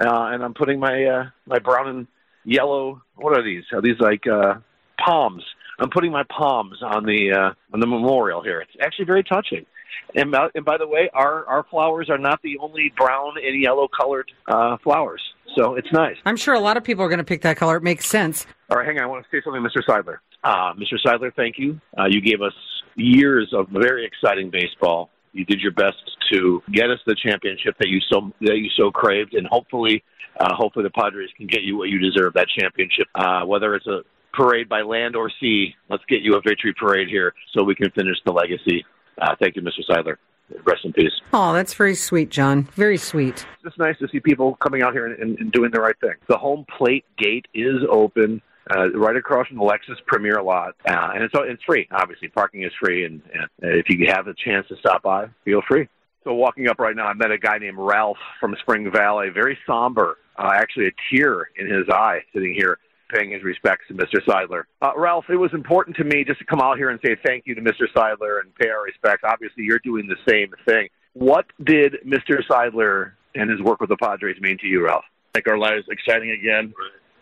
uh, 0.00 0.30
and 0.32 0.42
I'm 0.42 0.54
putting 0.54 0.80
my 0.80 1.04
uh, 1.04 1.24
my 1.44 1.58
brown 1.58 1.88
and 1.88 2.06
yellow. 2.44 3.02
What 3.16 3.36
are 3.38 3.44
these? 3.44 3.64
Are 3.74 3.82
these 3.82 4.00
like 4.00 4.26
uh, 4.26 4.54
palms? 4.98 5.44
I'm 5.78 5.90
putting 5.90 6.10
my 6.10 6.24
palms 6.30 6.78
on 6.82 7.04
the 7.04 7.32
uh, 7.32 7.74
on 7.74 7.80
the 7.80 7.86
memorial 7.86 8.42
here. 8.42 8.62
It's 8.62 8.72
actually 8.80 9.04
very 9.04 9.22
touching. 9.22 9.66
And, 10.14 10.30
by- 10.30 10.48
and 10.54 10.64
by 10.64 10.78
the 10.78 10.86
way, 10.86 11.10
our 11.14 11.44
our 11.46 11.64
flowers 11.70 12.08
are 12.10 12.18
not 12.18 12.40
the 12.42 12.58
only 12.58 12.92
brown 12.96 13.34
and 13.44 13.60
yellow 13.60 13.88
colored 13.88 14.30
uh, 14.46 14.76
flowers, 14.82 15.22
so 15.56 15.74
it's 15.74 15.92
nice. 15.92 16.16
I'm 16.24 16.36
sure 16.36 16.54
a 16.54 16.60
lot 16.60 16.76
of 16.76 16.84
people 16.84 17.04
are 17.04 17.08
going 17.08 17.18
to 17.18 17.24
pick 17.24 17.42
that 17.42 17.56
color. 17.56 17.76
It 17.76 17.82
makes 17.82 18.06
sense. 18.06 18.46
All 18.70 18.78
right, 18.78 18.86
hang 18.86 18.98
on. 18.98 19.04
I 19.04 19.06
want 19.06 19.24
to 19.24 19.36
say 19.36 19.42
something, 19.44 19.62
Mr. 19.62 19.82
Seidler. 19.88 20.18
Uh, 20.42 20.72
Mr. 20.74 20.98
Seidler, 21.04 21.34
thank 21.34 21.58
you. 21.58 21.80
Uh, 21.98 22.04
you 22.08 22.20
gave 22.20 22.42
us 22.42 22.52
years 22.96 23.52
of 23.52 23.68
very 23.68 24.06
exciting 24.06 24.50
baseball. 24.50 25.10
You 25.32 25.44
did 25.44 25.60
your 25.60 25.72
best 25.72 25.96
to 26.32 26.62
get 26.72 26.90
us 26.90 26.98
the 27.06 27.16
championship 27.20 27.76
that 27.80 27.88
you 27.88 28.00
so 28.12 28.32
that 28.42 28.56
you 28.58 28.70
so 28.76 28.90
craved, 28.90 29.34
and 29.34 29.46
hopefully, 29.48 30.02
uh, 30.38 30.54
hopefully 30.54 30.84
the 30.84 30.90
Padres 30.90 31.30
can 31.36 31.46
get 31.46 31.62
you 31.62 31.76
what 31.76 31.88
you 31.88 31.98
deserve 31.98 32.34
that 32.34 32.46
championship. 32.58 33.06
Uh, 33.14 33.44
whether 33.44 33.74
it's 33.74 33.86
a 33.86 34.02
parade 34.32 34.68
by 34.68 34.82
land 34.82 35.16
or 35.16 35.30
sea, 35.40 35.74
let's 35.88 36.04
get 36.08 36.20
you 36.22 36.34
a 36.34 36.40
victory 36.40 36.74
parade 36.78 37.08
here 37.08 37.32
so 37.52 37.62
we 37.64 37.74
can 37.74 37.90
finish 37.92 38.16
the 38.26 38.32
legacy. 38.32 38.84
Uh, 39.20 39.34
thank 39.40 39.56
you, 39.56 39.62
Mr. 39.62 39.80
Seidler. 39.88 40.16
Rest 40.64 40.84
in 40.84 40.92
peace. 40.92 41.12
Oh, 41.32 41.52
that's 41.52 41.74
very 41.74 41.94
sweet, 41.94 42.30
John. 42.30 42.64
Very 42.74 42.98
sweet. 42.98 43.46
It's 43.54 43.62
just 43.64 43.78
nice 43.78 43.98
to 43.98 44.08
see 44.08 44.20
people 44.20 44.56
coming 44.56 44.82
out 44.82 44.92
here 44.92 45.06
and, 45.06 45.18
and, 45.18 45.38
and 45.38 45.52
doing 45.52 45.70
the 45.72 45.80
right 45.80 45.98
thing. 46.00 46.14
The 46.28 46.36
home 46.36 46.66
plate 46.76 47.04
gate 47.18 47.46
is 47.54 47.80
open. 47.90 48.42
Uh, 48.74 48.90
right 48.92 49.14
across 49.14 49.46
from 49.46 49.58
the 49.58 49.62
Lexus 49.62 50.02
Premier 50.06 50.40
lot, 50.40 50.74
uh, 50.88 51.10
and 51.14 51.22
it's 51.22 51.34
it's 51.36 51.62
free. 51.64 51.86
Obviously, 51.92 52.28
parking 52.28 52.62
is 52.62 52.72
free, 52.82 53.04
and, 53.04 53.20
and 53.34 53.46
if 53.60 53.90
you 53.90 54.06
have 54.10 54.26
a 54.26 54.32
chance 54.32 54.66
to 54.68 54.76
stop 54.76 55.02
by, 55.02 55.26
feel 55.44 55.60
free. 55.68 55.86
So, 56.24 56.32
walking 56.32 56.70
up 56.70 56.78
right 56.78 56.96
now, 56.96 57.04
I 57.04 57.12
met 57.12 57.30
a 57.30 57.36
guy 57.36 57.58
named 57.58 57.76
Ralph 57.78 58.16
from 58.40 58.56
Spring 58.60 58.90
Valley, 58.90 59.28
very 59.28 59.58
somber, 59.66 60.16
uh, 60.38 60.50
actually 60.54 60.86
a 60.86 60.92
tear 61.14 61.50
in 61.56 61.70
his 61.70 61.90
eye, 61.90 62.20
sitting 62.32 62.54
here 62.54 62.78
paying 63.14 63.30
his 63.30 63.42
respects 63.42 63.84
to 63.88 63.94
Mr. 63.94 64.20
Seidler. 64.26 64.64
Uh, 64.82 64.92
Ralph, 64.96 65.26
it 65.28 65.36
was 65.36 65.52
important 65.54 65.96
to 65.96 66.04
me 66.04 66.24
just 66.24 66.40
to 66.40 66.44
come 66.44 66.60
out 66.60 66.76
here 66.76 66.90
and 66.90 66.98
say 67.04 67.16
thank 67.24 67.46
you 67.46 67.54
to 67.54 67.60
Mr. 67.60 67.84
Seidler 67.94 68.40
and 68.40 68.54
pay 68.56 68.68
our 68.68 68.82
respects. 68.82 69.22
Obviously, 69.24 69.64
you're 69.64 69.80
doing 69.84 70.08
the 70.08 70.16
same 70.28 70.48
thing. 70.66 70.88
What 71.12 71.46
did 71.62 71.96
Mr. 72.04 72.42
Seidler 72.50 73.12
and 73.34 73.50
his 73.50 73.60
work 73.60 73.80
with 73.80 73.90
the 73.90 73.96
Padres 73.96 74.40
mean 74.40 74.58
to 74.58 74.66
you, 74.66 74.84
Ralph? 74.84 75.04
make 75.34 75.48
our 75.48 75.58
lives 75.58 75.84
exciting 75.90 76.30
again. 76.30 76.72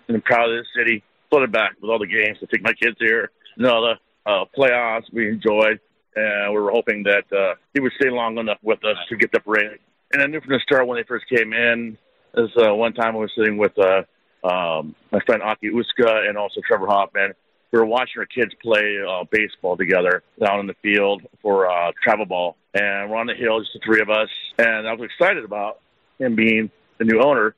And 0.06 0.16
I'm 0.16 0.22
proud 0.22 0.50
of 0.50 0.58
this 0.58 0.66
city. 0.76 1.02
It 1.34 1.50
back 1.50 1.76
with 1.80 1.90
all 1.90 1.98
the 1.98 2.06
games 2.06 2.38
to 2.40 2.46
take 2.46 2.62
my 2.62 2.74
kids 2.74 2.96
here. 2.98 3.30
And 3.56 3.66
all 3.66 3.82
the 3.82 4.30
uh, 4.30 4.44
playoffs 4.56 5.10
we 5.12 5.28
enjoyed. 5.28 5.80
And 6.14 6.52
we 6.52 6.60
were 6.60 6.70
hoping 6.70 7.04
that 7.04 7.24
uh, 7.34 7.54
he 7.72 7.80
would 7.80 7.92
stay 7.98 8.10
long 8.10 8.36
enough 8.36 8.58
with 8.62 8.84
us 8.84 8.98
to 9.08 9.16
get 9.16 9.32
the 9.32 9.40
parade. 9.40 9.78
And 10.12 10.22
I 10.22 10.26
knew 10.26 10.40
from 10.42 10.50
the 10.50 10.60
start 10.62 10.86
when 10.86 10.98
they 10.98 11.04
first 11.08 11.24
came 11.34 11.54
in, 11.54 11.96
this 12.34 12.50
uh, 12.62 12.74
one 12.74 12.92
time 12.92 13.16
I 13.16 13.18
was 13.18 13.30
sitting 13.36 13.56
with 13.56 13.72
uh, 13.78 14.02
um, 14.44 14.94
my 15.10 15.20
friend 15.20 15.42
Aki 15.42 15.70
Uska 15.70 16.28
and 16.28 16.36
also 16.36 16.60
Trevor 16.66 16.86
Hoffman. 16.86 17.32
We 17.70 17.78
were 17.78 17.86
watching 17.86 18.18
our 18.18 18.26
kids 18.26 18.52
play 18.62 18.98
uh, 19.08 19.24
baseball 19.30 19.76
together 19.76 20.22
down 20.38 20.60
in 20.60 20.66
the 20.66 20.74
field 20.82 21.22
for 21.40 21.70
uh, 21.70 21.92
travel 22.02 22.26
ball. 22.26 22.56
And 22.74 23.10
we're 23.10 23.16
on 23.16 23.26
the 23.26 23.34
hill, 23.34 23.60
just 23.60 23.72
the 23.72 23.80
three 23.84 24.00
of 24.00 24.10
us. 24.10 24.28
And 24.58 24.86
I 24.86 24.92
was 24.92 25.08
excited 25.10 25.44
about 25.44 25.80
him 26.18 26.34
being 26.34 26.70
the 26.98 27.04
new 27.04 27.20
owner. 27.22 27.54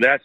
That's 0.00 0.24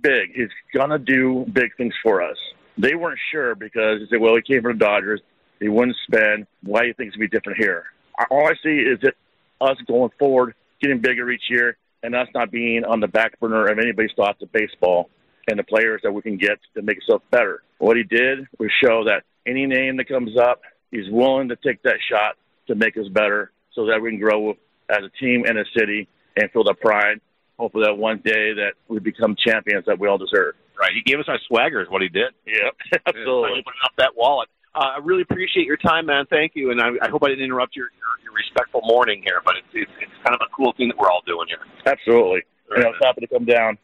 big. 0.00 0.34
He's 0.34 0.48
to 0.74 0.98
do 0.98 1.46
big 1.52 1.76
things 1.76 1.94
for 2.02 2.22
us. 2.22 2.36
They 2.78 2.94
weren't 2.94 3.18
sure 3.32 3.54
because 3.54 4.00
they 4.00 4.06
said, 4.10 4.20
well, 4.20 4.34
he 4.36 4.42
came 4.42 4.62
from 4.62 4.78
the 4.78 4.84
Dodgers. 4.84 5.20
He 5.60 5.68
wouldn't 5.68 5.96
spend. 6.06 6.46
Why 6.62 6.82
do 6.82 6.88
you 6.88 6.94
think 6.94 7.08
it's 7.08 7.16
to 7.16 7.20
be 7.20 7.28
different 7.28 7.58
here? 7.58 7.86
All 8.30 8.46
I 8.46 8.52
see 8.62 8.76
is 8.76 8.98
that 9.02 9.14
us 9.60 9.76
going 9.86 10.10
forward, 10.18 10.54
getting 10.82 11.00
bigger 11.00 11.30
each 11.30 11.44
year, 11.48 11.76
and 12.02 12.14
us 12.14 12.28
not 12.34 12.50
being 12.50 12.84
on 12.84 13.00
the 13.00 13.08
back 13.08 13.38
burner 13.40 13.66
of 13.66 13.78
anybody's 13.78 14.12
thoughts 14.16 14.42
of 14.42 14.52
baseball 14.52 15.08
and 15.48 15.58
the 15.58 15.64
players 15.64 16.00
that 16.02 16.12
we 16.12 16.22
can 16.22 16.36
get 16.36 16.58
to 16.74 16.82
make 16.82 16.98
us 16.98 17.20
better. 17.30 17.62
What 17.78 17.96
he 17.96 18.02
did 18.02 18.46
was 18.58 18.70
show 18.82 19.04
that 19.04 19.22
any 19.46 19.66
name 19.66 19.96
that 19.98 20.08
comes 20.08 20.36
up, 20.36 20.62
he's 20.90 21.08
willing 21.10 21.48
to 21.48 21.56
take 21.56 21.82
that 21.82 21.98
shot 22.10 22.36
to 22.68 22.74
make 22.74 22.96
us 22.96 23.08
better 23.08 23.52
so 23.74 23.86
that 23.86 24.00
we 24.00 24.10
can 24.10 24.20
grow 24.20 24.50
as 24.90 24.98
a 25.04 25.10
team 25.20 25.44
and 25.46 25.58
a 25.58 25.64
city 25.76 26.08
and 26.36 26.50
feel 26.50 26.64
the 26.64 26.74
pride. 26.74 27.20
Hopefully 27.58 27.84
that 27.86 27.96
one 27.96 28.18
day 28.24 28.52
that 28.54 28.72
we 28.88 28.98
become 28.98 29.34
champions 29.36 29.84
that 29.86 29.98
we 29.98 30.08
all 30.08 30.18
deserve. 30.18 30.54
Right. 30.78 30.90
He 30.92 31.02
gave 31.02 31.18
us 31.18 31.26
our 31.28 31.38
swagger, 31.48 31.80
is 31.80 31.88
what 31.88 32.02
he 32.02 32.08
did. 32.08 32.34
Yeah, 32.46 32.68
absolutely. 33.06 33.64
Opening 33.64 33.80
up 33.84 33.92
that 33.96 34.12
wallet. 34.14 34.48
Uh, 34.74 34.96
I 34.96 34.98
really 35.02 35.22
appreciate 35.22 35.64
your 35.64 35.78
time, 35.78 36.04
man. 36.04 36.26
Thank 36.28 36.52
you, 36.54 36.70
and 36.70 36.82
I, 36.82 36.88
I 37.00 37.08
hope 37.08 37.22
I 37.24 37.28
didn't 37.28 37.44
interrupt 37.44 37.74
your, 37.74 37.86
your, 37.96 38.24
your 38.24 38.34
respectful 38.34 38.82
morning 38.84 39.22
here, 39.24 39.40
but 39.42 39.54
it's, 39.56 39.68
it's 39.72 39.90
it's 40.02 40.12
kind 40.22 40.34
of 40.34 40.40
a 40.44 40.54
cool 40.54 40.74
thing 40.76 40.88
that 40.88 40.98
we're 40.98 41.10
all 41.10 41.22
doing 41.26 41.48
here. 41.48 41.64
Absolutely. 41.86 42.42
And 42.70 42.84
I 42.84 42.88
was 42.88 43.00
happy 43.02 43.22
to 43.22 43.26
come 43.26 43.46
down. 43.46 43.78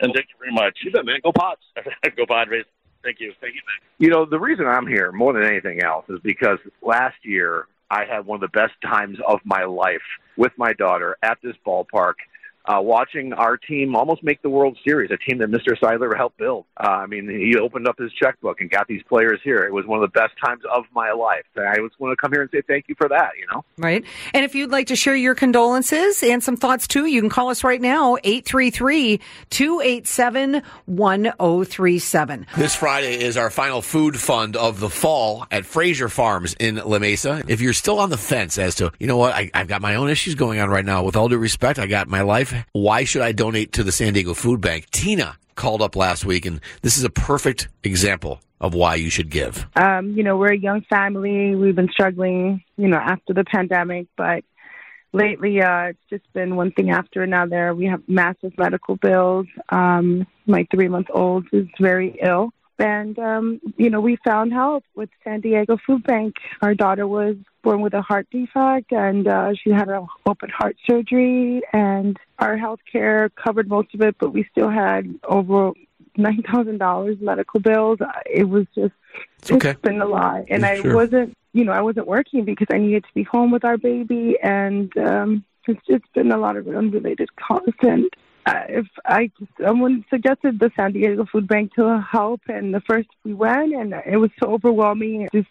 And 0.00 0.12
thank 0.14 0.26
you 0.28 0.36
very 0.38 0.52
much. 0.52 0.78
You 0.82 0.90
bet, 0.90 1.04
man. 1.04 1.20
Go 1.22 1.32
Pots. 1.32 1.62
Go 2.16 2.26
Padres. 2.26 2.64
Thank 3.02 3.20
you. 3.20 3.32
Thank 3.40 3.54
you, 3.54 3.60
man. 3.66 3.88
You 3.98 4.10
know, 4.10 4.24
the 4.24 4.38
reason 4.38 4.66
I'm 4.66 4.86
here 4.86 5.12
more 5.12 5.32
than 5.32 5.44
anything 5.44 5.82
else 5.82 6.06
is 6.08 6.18
because 6.22 6.58
last 6.82 7.16
year 7.22 7.66
I 7.90 8.04
had 8.04 8.26
one 8.26 8.36
of 8.36 8.40
the 8.40 8.58
best 8.58 8.74
times 8.82 9.18
of 9.26 9.40
my 9.44 9.64
life 9.64 10.02
with 10.36 10.52
my 10.56 10.72
daughter 10.72 11.16
at 11.22 11.38
this 11.42 11.54
ballpark. 11.66 12.14
Uh, 12.66 12.80
watching 12.80 13.32
our 13.32 13.56
team 13.56 13.94
almost 13.94 14.22
make 14.24 14.42
the 14.42 14.50
World 14.50 14.76
Series, 14.86 15.10
a 15.10 15.16
team 15.16 15.38
that 15.38 15.50
Mr. 15.50 15.78
Seidler 15.80 16.16
helped 16.16 16.36
build. 16.38 16.64
Uh, 16.76 16.88
I 16.88 17.06
mean, 17.06 17.28
he 17.28 17.56
opened 17.56 17.86
up 17.86 17.96
his 17.98 18.12
checkbook 18.12 18.60
and 18.60 18.68
got 18.68 18.88
these 18.88 19.02
players 19.08 19.40
here. 19.44 19.58
It 19.58 19.72
was 19.72 19.86
one 19.86 20.02
of 20.02 20.12
the 20.12 20.18
best 20.18 20.32
times 20.44 20.62
of 20.74 20.84
my 20.92 21.12
life. 21.12 21.44
I 21.56 21.76
just 21.76 21.98
want 22.00 22.12
to 22.12 22.16
come 22.16 22.32
here 22.32 22.42
and 22.42 22.50
say 22.50 22.62
thank 22.66 22.86
you 22.88 22.96
for 22.98 23.08
that. 23.08 23.30
You 23.38 23.46
know. 23.52 23.64
Right. 23.78 24.04
And 24.34 24.44
if 24.44 24.54
you'd 24.54 24.70
like 24.70 24.88
to 24.88 24.96
share 24.96 25.14
your 25.14 25.34
condolences 25.34 26.22
and 26.22 26.42
some 26.42 26.56
thoughts 26.56 26.88
too, 26.88 27.06
you 27.06 27.20
can 27.20 27.30
call 27.30 27.50
us 27.50 27.62
right 27.62 27.80
now, 27.80 28.16
833 28.24 29.20
287 29.50 30.62
1037. 30.86 32.46
This 32.56 32.74
Friday 32.74 33.20
is 33.20 33.36
our 33.36 33.50
final 33.50 33.82
food 33.82 34.18
fund 34.18 34.56
of 34.56 34.80
the 34.80 34.90
fall 34.90 35.46
at 35.50 35.64
Frazier 35.66 36.08
Farms 36.08 36.54
in 36.58 36.76
La 36.76 36.98
Mesa. 36.98 37.44
If 37.46 37.60
you're 37.60 37.72
still 37.72 38.00
on 38.00 38.10
the 38.10 38.18
fence 38.18 38.58
as 38.58 38.74
to, 38.76 38.92
you 38.98 39.06
know 39.06 39.16
what, 39.16 39.34
I, 39.34 39.50
I've 39.54 39.68
got 39.68 39.82
my 39.82 39.94
own 39.94 40.10
issues 40.10 40.34
going 40.34 40.58
on 40.58 40.68
right 40.68 40.84
now. 40.84 41.04
With 41.04 41.16
all 41.16 41.28
due 41.28 41.38
respect, 41.38 41.78
I 41.78 41.86
got 41.86 42.08
my 42.08 42.22
life. 42.22 42.55
Why 42.72 43.04
should 43.04 43.22
I 43.22 43.32
donate 43.32 43.72
to 43.72 43.82
the 43.82 43.92
San 43.92 44.12
Diego 44.12 44.34
Food 44.34 44.60
Bank? 44.60 44.90
Tina 44.90 45.36
called 45.54 45.82
up 45.82 45.96
last 45.96 46.24
week, 46.24 46.46
and 46.46 46.60
this 46.82 46.96
is 46.96 47.04
a 47.04 47.10
perfect 47.10 47.68
example 47.82 48.40
of 48.60 48.74
why 48.74 48.94
you 48.94 49.10
should 49.10 49.30
give. 49.30 49.66
Um, 49.76 50.12
you 50.12 50.22
know, 50.22 50.36
we're 50.36 50.52
a 50.52 50.58
young 50.58 50.82
family. 50.82 51.54
We've 51.54 51.76
been 51.76 51.90
struggling, 51.90 52.62
you 52.76 52.88
know, 52.88 52.96
after 52.96 53.34
the 53.34 53.44
pandemic, 53.44 54.06
but 54.16 54.44
lately 55.12 55.60
uh, 55.60 55.88
it's 55.88 55.98
just 56.10 56.32
been 56.32 56.56
one 56.56 56.72
thing 56.72 56.90
after 56.90 57.22
another. 57.22 57.74
We 57.74 57.86
have 57.86 58.02
massive 58.06 58.52
medical 58.56 58.96
bills. 58.96 59.46
Um, 59.70 60.26
my 60.46 60.66
three 60.70 60.88
month 60.88 61.08
old 61.12 61.46
is 61.52 61.66
very 61.80 62.18
ill. 62.22 62.52
And, 62.78 63.18
um, 63.18 63.60
you 63.76 63.90
know, 63.90 64.00
we 64.00 64.16
found 64.24 64.52
help 64.52 64.84
with 64.94 65.08
San 65.24 65.40
Diego 65.40 65.78
Food 65.86 66.02
Bank. 66.04 66.34
Our 66.62 66.74
daughter 66.74 67.06
was 67.06 67.36
born 67.62 67.80
with 67.80 67.94
a 67.94 68.02
heart 68.02 68.28
defect 68.30 68.92
and 68.92 69.26
uh, 69.26 69.52
she 69.54 69.70
had 69.70 69.88
an 69.88 70.06
open 70.26 70.50
heart 70.50 70.76
surgery 70.88 71.62
and 71.72 72.16
our 72.38 72.56
health 72.56 72.80
care 72.90 73.30
covered 73.30 73.68
most 73.68 73.94
of 73.94 74.00
it, 74.02 74.16
but 74.20 74.32
we 74.32 74.46
still 74.52 74.68
had 74.70 75.18
over 75.24 75.72
nine 76.16 76.42
thousand 76.50 76.78
dollars 76.78 77.16
medical 77.20 77.60
bills. 77.60 77.98
It 78.26 78.48
was 78.48 78.66
just 78.74 78.92
It's 79.38 79.52
okay. 79.52 79.70
it's 79.70 79.80
been 79.80 80.00
a 80.00 80.06
lot, 80.06 80.44
and 80.48 80.62
Yeah, 80.62 80.68
I 80.68 80.80
sure. 80.80 80.94
wasn't, 80.94 81.34
you 81.52 81.64
know, 81.64 81.72
I 81.72 81.80
wasn't 81.80 82.06
working 82.06 82.44
because 82.44 82.68
I 82.70 82.78
needed 82.78 83.04
to 83.04 83.14
be 83.14 83.22
home 83.22 83.50
with 83.50 83.64
our 83.64 83.78
baby, 83.78 84.36
and 84.42 84.96
um, 84.98 85.44
it's 85.66 85.84
just 85.86 86.04
been 86.14 86.32
a 86.32 86.38
lot 86.38 86.56
of 86.56 86.68
unrelated 86.68 87.28
costs. 87.36 87.72
And 87.82 88.04
uh, 88.04 88.08
Uh, 88.46 88.62
if 88.68 88.86
I 89.04 89.30
someone 89.60 90.04
suggested 90.08 90.60
the 90.60 90.70
San 90.76 90.92
Diego 90.92 91.26
Food 91.30 91.48
Bank 91.48 91.74
to 91.74 92.00
help, 92.00 92.42
and 92.48 92.72
the 92.72 92.80
first 92.80 93.08
we 93.24 93.34
went, 93.34 93.74
and 93.74 93.92
it 94.06 94.18
was 94.18 94.30
so 94.40 94.52
overwhelming. 94.52 95.22
It 95.22 95.32
just 95.32 95.48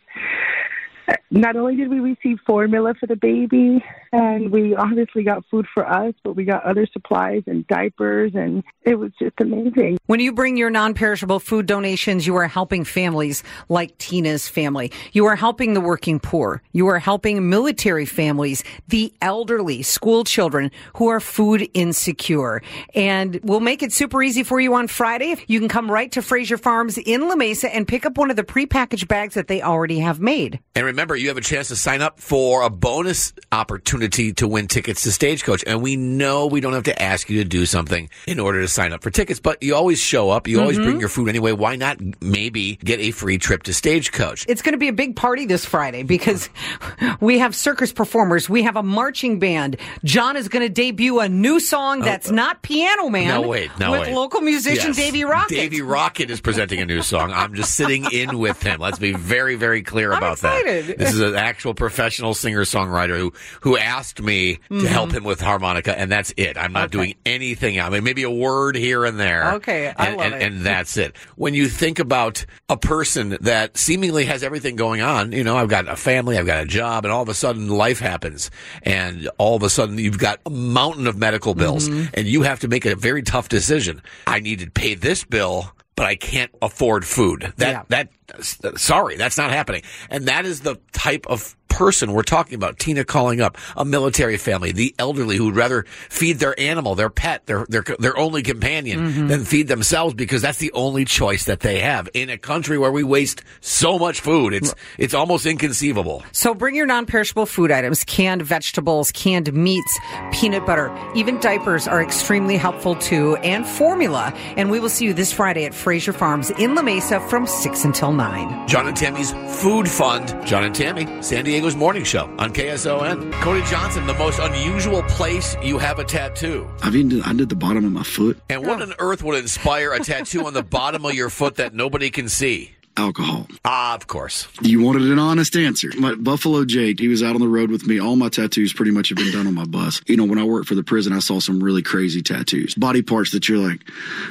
not 1.32 1.56
only 1.56 1.76
did 1.76 1.90
we 1.90 2.00
receive 2.00 2.40
formula 2.46 2.94
for 3.00 3.08
the 3.08 3.16
baby, 3.16 3.84
and 4.12 4.52
we 4.52 4.76
obviously 4.76 5.24
got 5.24 5.44
food 5.52 5.66
for 5.74 5.86
us, 5.86 6.14
but 6.24 6.36
we 6.36 6.46
got 6.46 6.64
other 6.64 6.88
supplies 6.92 7.44
and 7.48 7.68
diapers, 7.68 8.32
and 8.36 8.64
it 8.84 8.96
was 8.96 9.12
just 9.20 9.36
amazing. 9.42 9.98
When 10.06 10.20
you 10.20 10.32
bring 10.32 10.56
your 10.56 10.70
non 10.70 10.94
perishable 10.94 11.40
food 11.40 11.66
donations, 11.66 12.26
you 12.26 12.36
are 12.36 12.48
helping 12.48 12.84
families 12.84 13.44
like 13.68 13.98
Tina's 13.98 14.48
family. 14.48 14.92
You 15.12 15.26
are 15.26 15.36
helping 15.36 15.74
the 15.74 15.82
working 15.82 16.20
poor. 16.20 16.62
You 16.72 16.88
are 16.88 17.00
helping 17.00 17.50
military 17.50 18.06
families, 18.06 18.64
the 18.88 19.14
elderly, 19.22 19.82
school 19.82 20.24
children 20.24 20.72
who 20.96 21.08
are 21.08 21.20
food 21.20 21.70
insecure. 21.74 22.62
And 22.94 23.40
we'll 23.44 23.60
make 23.60 23.84
it 23.84 23.92
super 23.92 24.24
easy 24.24 24.44
for 24.44 24.60
you 24.60 24.74
on 24.76 24.88
Friday. 24.88 25.36
You 25.48 25.60
can 25.60 25.70
come 25.70 25.92
right 25.92 26.12
to 26.14 26.22
Frazier 26.22 26.58
Farms 26.58 26.98
in 26.98 27.28
La 27.28 27.36
Mesa 27.36 27.74
and 27.74 27.88
pick 27.88 28.06
up 28.06 28.18
one 28.18 28.30
of 28.30 28.36
the 28.36 28.44
prepackaged 28.44 29.08
bags 29.08 29.34
that 29.34 29.48
they 29.48 29.62
already 29.62 30.00
have 30.00 30.20
made. 30.20 30.60
And 30.76 30.86
remember, 30.96 31.16
you 31.18 31.28
have 31.28 31.38
a 31.38 31.42
chance 31.42 31.68
to 31.68 31.76
sign 31.76 32.02
up 32.02 32.22
for 32.22 32.62
a 32.62 32.70
bonus 32.70 33.34
opportunity 33.52 34.32
to 34.32 34.48
win 34.48 34.68
tickets 34.68 35.04
to 35.04 35.12
Stagecoach. 35.12 35.62
And 35.68 35.82
we 35.82 35.98
know 35.98 36.48
we 36.48 36.62
don't 36.62 36.72
have 36.72 36.84
to 36.84 37.02
ask 37.02 37.30
you 37.30 37.44
to 37.44 37.48
do 37.48 37.66
something 37.66 38.10
in 38.26 38.40
order 38.40 38.62
to 38.62 38.68
sign 38.70 38.94
up 38.94 39.04
for 39.04 39.10
tickets, 39.10 39.42
but 39.42 39.62
you 39.62 39.76
always 39.76 40.00
show 40.00 40.30
up. 40.30 40.48
You 40.48 40.62
always 40.62 40.78
bring 40.78 40.92
mm-hmm. 40.92 41.00
your 41.02 41.10
food 41.10 41.28
anyway. 41.28 41.52
Why 41.52 41.76
not 41.76 42.00
maybe 42.22 42.78
get 42.78 43.02
a 43.02 43.12
free 43.12 43.38
trip 43.38 43.64
to 43.64 43.74
Stagecoach? 43.74 44.46
It's 44.48 44.62
going 44.62 44.72
to 44.72 44.78
be 44.78 44.88
a 44.88 44.94
big 44.94 45.18
party 45.18 45.46
this 45.46 45.66
Friday 45.66 46.04
because 46.04 46.50
we 47.20 47.40
have 47.40 47.54
circus 47.54 47.92
performers. 47.92 48.50
We 48.50 48.64
have 48.64 48.78
a 48.78 48.84
marching 48.84 49.38
band. 49.38 49.76
John 50.06 50.38
is 50.38 50.48
going 50.48 50.64
to 50.64 50.70
debut 50.70 51.20
a 51.20 51.28
new 51.28 51.60
song 51.60 52.04
uh, 52.04 52.06
that's 52.06 52.32
not 52.32 52.62
Piano 52.62 53.10
Man. 53.10 53.42
No, 53.42 53.48
wait, 53.50 53.70
no, 53.78 53.92
With 53.92 54.02
wait. 54.02 54.16
local 54.16 54.40
musician 54.40 54.88
Yes. 54.88 54.96
Davey 54.96 55.26
Rocket. 55.26 55.56
Davey 55.56 55.82
Rocket 55.82 56.30
is 56.30 56.40
presenting 56.40 56.80
a 56.80 56.86
new 56.86 57.02
song. 57.02 57.34
I'm 57.34 57.54
just 57.54 57.76
sitting 57.76 58.06
in 58.14 58.40
with 58.40 58.64
him. 58.64 58.80
Let's 58.80 59.00
be 59.00 59.12
very, 59.12 59.56
very 59.56 59.84
clear 59.84 60.12
I'm 60.14 60.20
about 60.20 60.34
excited. 60.34 60.85
that. 60.85 60.85
This 60.86 61.14
is 61.14 61.20
an 61.22 61.36
actual 61.36 61.74
professional 61.74 62.34
singer 62.34 62.62
songwriter 62.64 63.18
who 63.18 63.34
who 63.62 63.78
asked 63.78 64.22
me 64.22 64.60
to 64.70 64.88
help 64.88 65.10
Mm-hmm. 65.10 65.18
him 65.18 65.24
with 65.24 65.40
harmonica, 65.42 65.98
and 65.98 66.12
that's 66.12 66.34
it. 66.38 66.58
I'm 66.58 66.74
not 66.74 66.90
doing 66.92 67.16
anything. 67.26 67.80
I 67.80 67.90
mean, 67.90 68.04
maybe 68.04 68.24
a 68.24 68.32
word 68.32 68.76
here 68.76 69.06
and 69.06 69.20
there. 69.20 69.54
Okay, 69.56 69.94
I 69.96 70.08
and, 70.08 70.18
love 70.18 70.26
and, 70.26 70.36
it. 70.36 70.42
and 70.44 70.62
that's 70.62 70.98
it. 70.98 71.16
When 71.36 71.54
you 71.54 71.68
think 71.70 72.00
about 72.00 72.46
a 72.70 72.78
person 72.78 73.38
that 73.42 73.78
seemingly 73.78 74.26
has 74.26 74.44
everything 74.44 74.76
going 74.76 75.02
on, 75.02 75.32
you 75.32 75.44
know, 75.44 75.58
I've 75.58 75.70
got 75.70 75.88
a 75.88 75.96
family, 75.96 76.38
I've 76.38 76.46
got 76.46 76.64
a 76.64 76.66
job, 76.66 77.06
and 77.06 77.12
all 77.12 77.22
of 77.24 77.30
a 77.30 77.34
sudden 77.34 77.68
life 77.70 78.00
happens, 78.00 78.50
and 78.84 79.30
all 79.38 79.56
of 79.56 79.64
a 79.64 79.70
sudden 79.70 79.98
you've 80.00 80.18
got 80.18 80.40
a 80.46 80.50
mountain 80.50 81.08
of 81.08 81.18
medical 81.18 81.54
bills, 81.54 81.88
Mm-hmm. 81.90 82.14
and 82.16 82.28
you 82.28 82.42
have 82.44 82.60
to 82.62 82.68
make 82.68 82.86
a 82.86 82.96
very 82.96 83.22
tough 83.22 83.50
decision. 83.50 84.02
I 84.28 84.40
need 84.40 84.60
to 84.60 84.70
pay 84.72 84.96
this 84.96 85.24
bill. 85.24 85.72
But 85.96 86.08
I 86.08 86.16
can't 86.16 86.52
afford 86.62 87.06
food. 87.06 87.54
That 87.58 87.88
Yeah. 87.90 88.08
that 88.38 88.78
sorry, 88.78 89.16
that's 89.16 89.38
not 89.38 89.52
happening. 89.52 89.84
And 90.10 90.28
that 90.28 90.46
is 90.46 90.62
the 90.62 90.78
type 90.92 91.26
of 91.28 91.56
person 91.76 92.14
we're 92.14 92.24
talking 92.24 92.56
about. 92.56 92.80
Tina 92.80 93.04
calling 93.04 93.42
up 93.42 93.58
a 93.76 93.84
military 93.84 94.38
family, 94.38 94.72
the 94.72 94.96
elderly 94.98 95.36
who 95.36 95.46
would 95.46 95.56
rather 95.56 95.84
feed 96.10 96.40
their 96.40 96.58
animal, 96.60 96.96
their 96.96 97.10
pet, 97.10 97.46
their 97.46 97.66
their 97.68 97.84
their 98.00 98.18
only 98.18 98.42
companion 98.44 99.00
mm-hmm. 99.00 99.28
than 99.28 99.44
feed 99.44 99.68
themselves 99.68 100.14
because 100.14 100.42
that's 100.42 100.60
the 100.60 100.72
only 100.72 101.04
choice 101.04 101.46
that 101.46 101.60
they 101.60 101.80
have 101.80 102.08
in 102.14 102.30
a 102.30 102.38
country 102.38 102.78
where 102.78 102.92
we 102.92 103.04
waste 103.04 103.44
so 103.60 104.00
much 104.00 104.22
food. 104.22 104.54
It's 104.54 104.74
it's 104.98 105.14
almost 105.14 105.46
inconceivable. 105.46 106.24
So 106.32 106.54
bring 106.54 106.76
your 106.76 106.86
non-perishable 106.86 107.46
food 107.46 107.72
items, 107.72 108.04
canned 108.06 108.42
vegetables, 108.42 109.12
canned 109.12 109.52
meats, 109.54 110.00
peanut 110.32 110.66
butter, 110.66 110.96
even 111.14 111.40
diapers 111.40 111.88
are 111.88 112.02
extremely 112.02 112.56
helpful 112.56 112.96
too, 112.96 113.36
and 113.38 113.68
formula. 113.68 114.34
And 114.56 114.72
we 114.72 114.80
will 114.80 114.90
see 114.90 115.06
you 115.06 115.14
this 115.14 115.34
Friday 115.34 115.66
at 115.66 115.74
Frazier 115.74 116.14
Farms 116.14 116.52
in 116.52 116.76
La 116.76 116.82
Mesa 116.82 117.20
from 117.30 117.46
6 117.46 117.84
until 117.84 118.14
9. 118.14 118.68
John 118.68 118.88
and 118.88 118.96
Tammy's 118.96 119.32
Food 119.62 119.90
Fund. 119.90 120.46
John 120.46 120.64
and 120.64 120.74
Tammy, 120.74 121.06
San 121.22 121.46
Diego's 121.66 121.76
morning 121.76 122.04
show 122.04 122.26
on 122.38 122.54
KSON. 122.54 123.32
Cody 123.42 123.64
Johnson, 123.64 124.06
the 124.06 124.14
most 124.14 124.38
unusual 124.38 125.02
place 125.04 125.58
you 125.64 125.80
have 125.80 125.98
a 125.98 126.04
tattoo. 126.04 126.70
I've 126.84 126.96
even 126.96 127.24
I 127.24 127.34
did 127.34 127.50
the 127.50 127.56
bottom 127.56 127.84
of 127.84 127.92
my 127.92 128.04
foot. 128.04 128.40
And 128.52 128.62
what 128.64 128.82
oh. 128.82 128.84
on 128.84 128.94
earth 129.00 129.24
would 129.24 129.40
inspire 129.40 129.92
a 129.92 130.00
tattoo 130.00 130.46
on 130.46 130.54
the 130.54 130.62
bottom 130.62 131.06
of 131.06 131.16
your 131.16 131.32
foot 131.32 131.56
that 131.56 131.74
nobody 131.74 132.12
can 132.12 132.30
see? 132.30 132.75
Alcohol. 132.98 133.48
Ah, 133.66 133.96
of 133.96 134.08
course. 134.08 134.48
You 134.62 134.82
wanted 134.82 135.04
an 135.04 135.20
honest 135.20 135.56
answer. 135.56 135.90
My 135.98 136.16
Buffalo 136.16 136.64
Jake, 136.64 137.00
he 137.00 137.08
was 137.08 137.22
out 137.22 137.36
on 137.36 137.42
the 137.42 137.48
road 137.48 137.70
with 137.70 137.86
me. 137.86 138.00
All 138.00 138.16
my 138.16 138.30
tattoos 138.30 138.72
pretty 138.72 138.92
much 138.92 139.10
have 139.10 139.18
been 139.18 139.32
done 139.32 139.48
on 139.48 139.54
my 139.54 139.66
bus. 139.66 140.02
You 140.08 140.16
know, 140.16 140.24
when 140.24 140.40
I 140.40 140.44
worked 140.44 140.68
for 140.68 140.76
the 140.76 140.84
prison, 140.84 141.12
I 141.12 141.20
saw 141.20 141.40
some 141.40 141.62
really 141.62 141.82
crazy 141.82 142.22
tattoos, 142.22 142.74
body 142.76 143.02
parts 143.02 143.32
that 143.32 143.50
you're 143.50 143.58
like, 143.58 143.82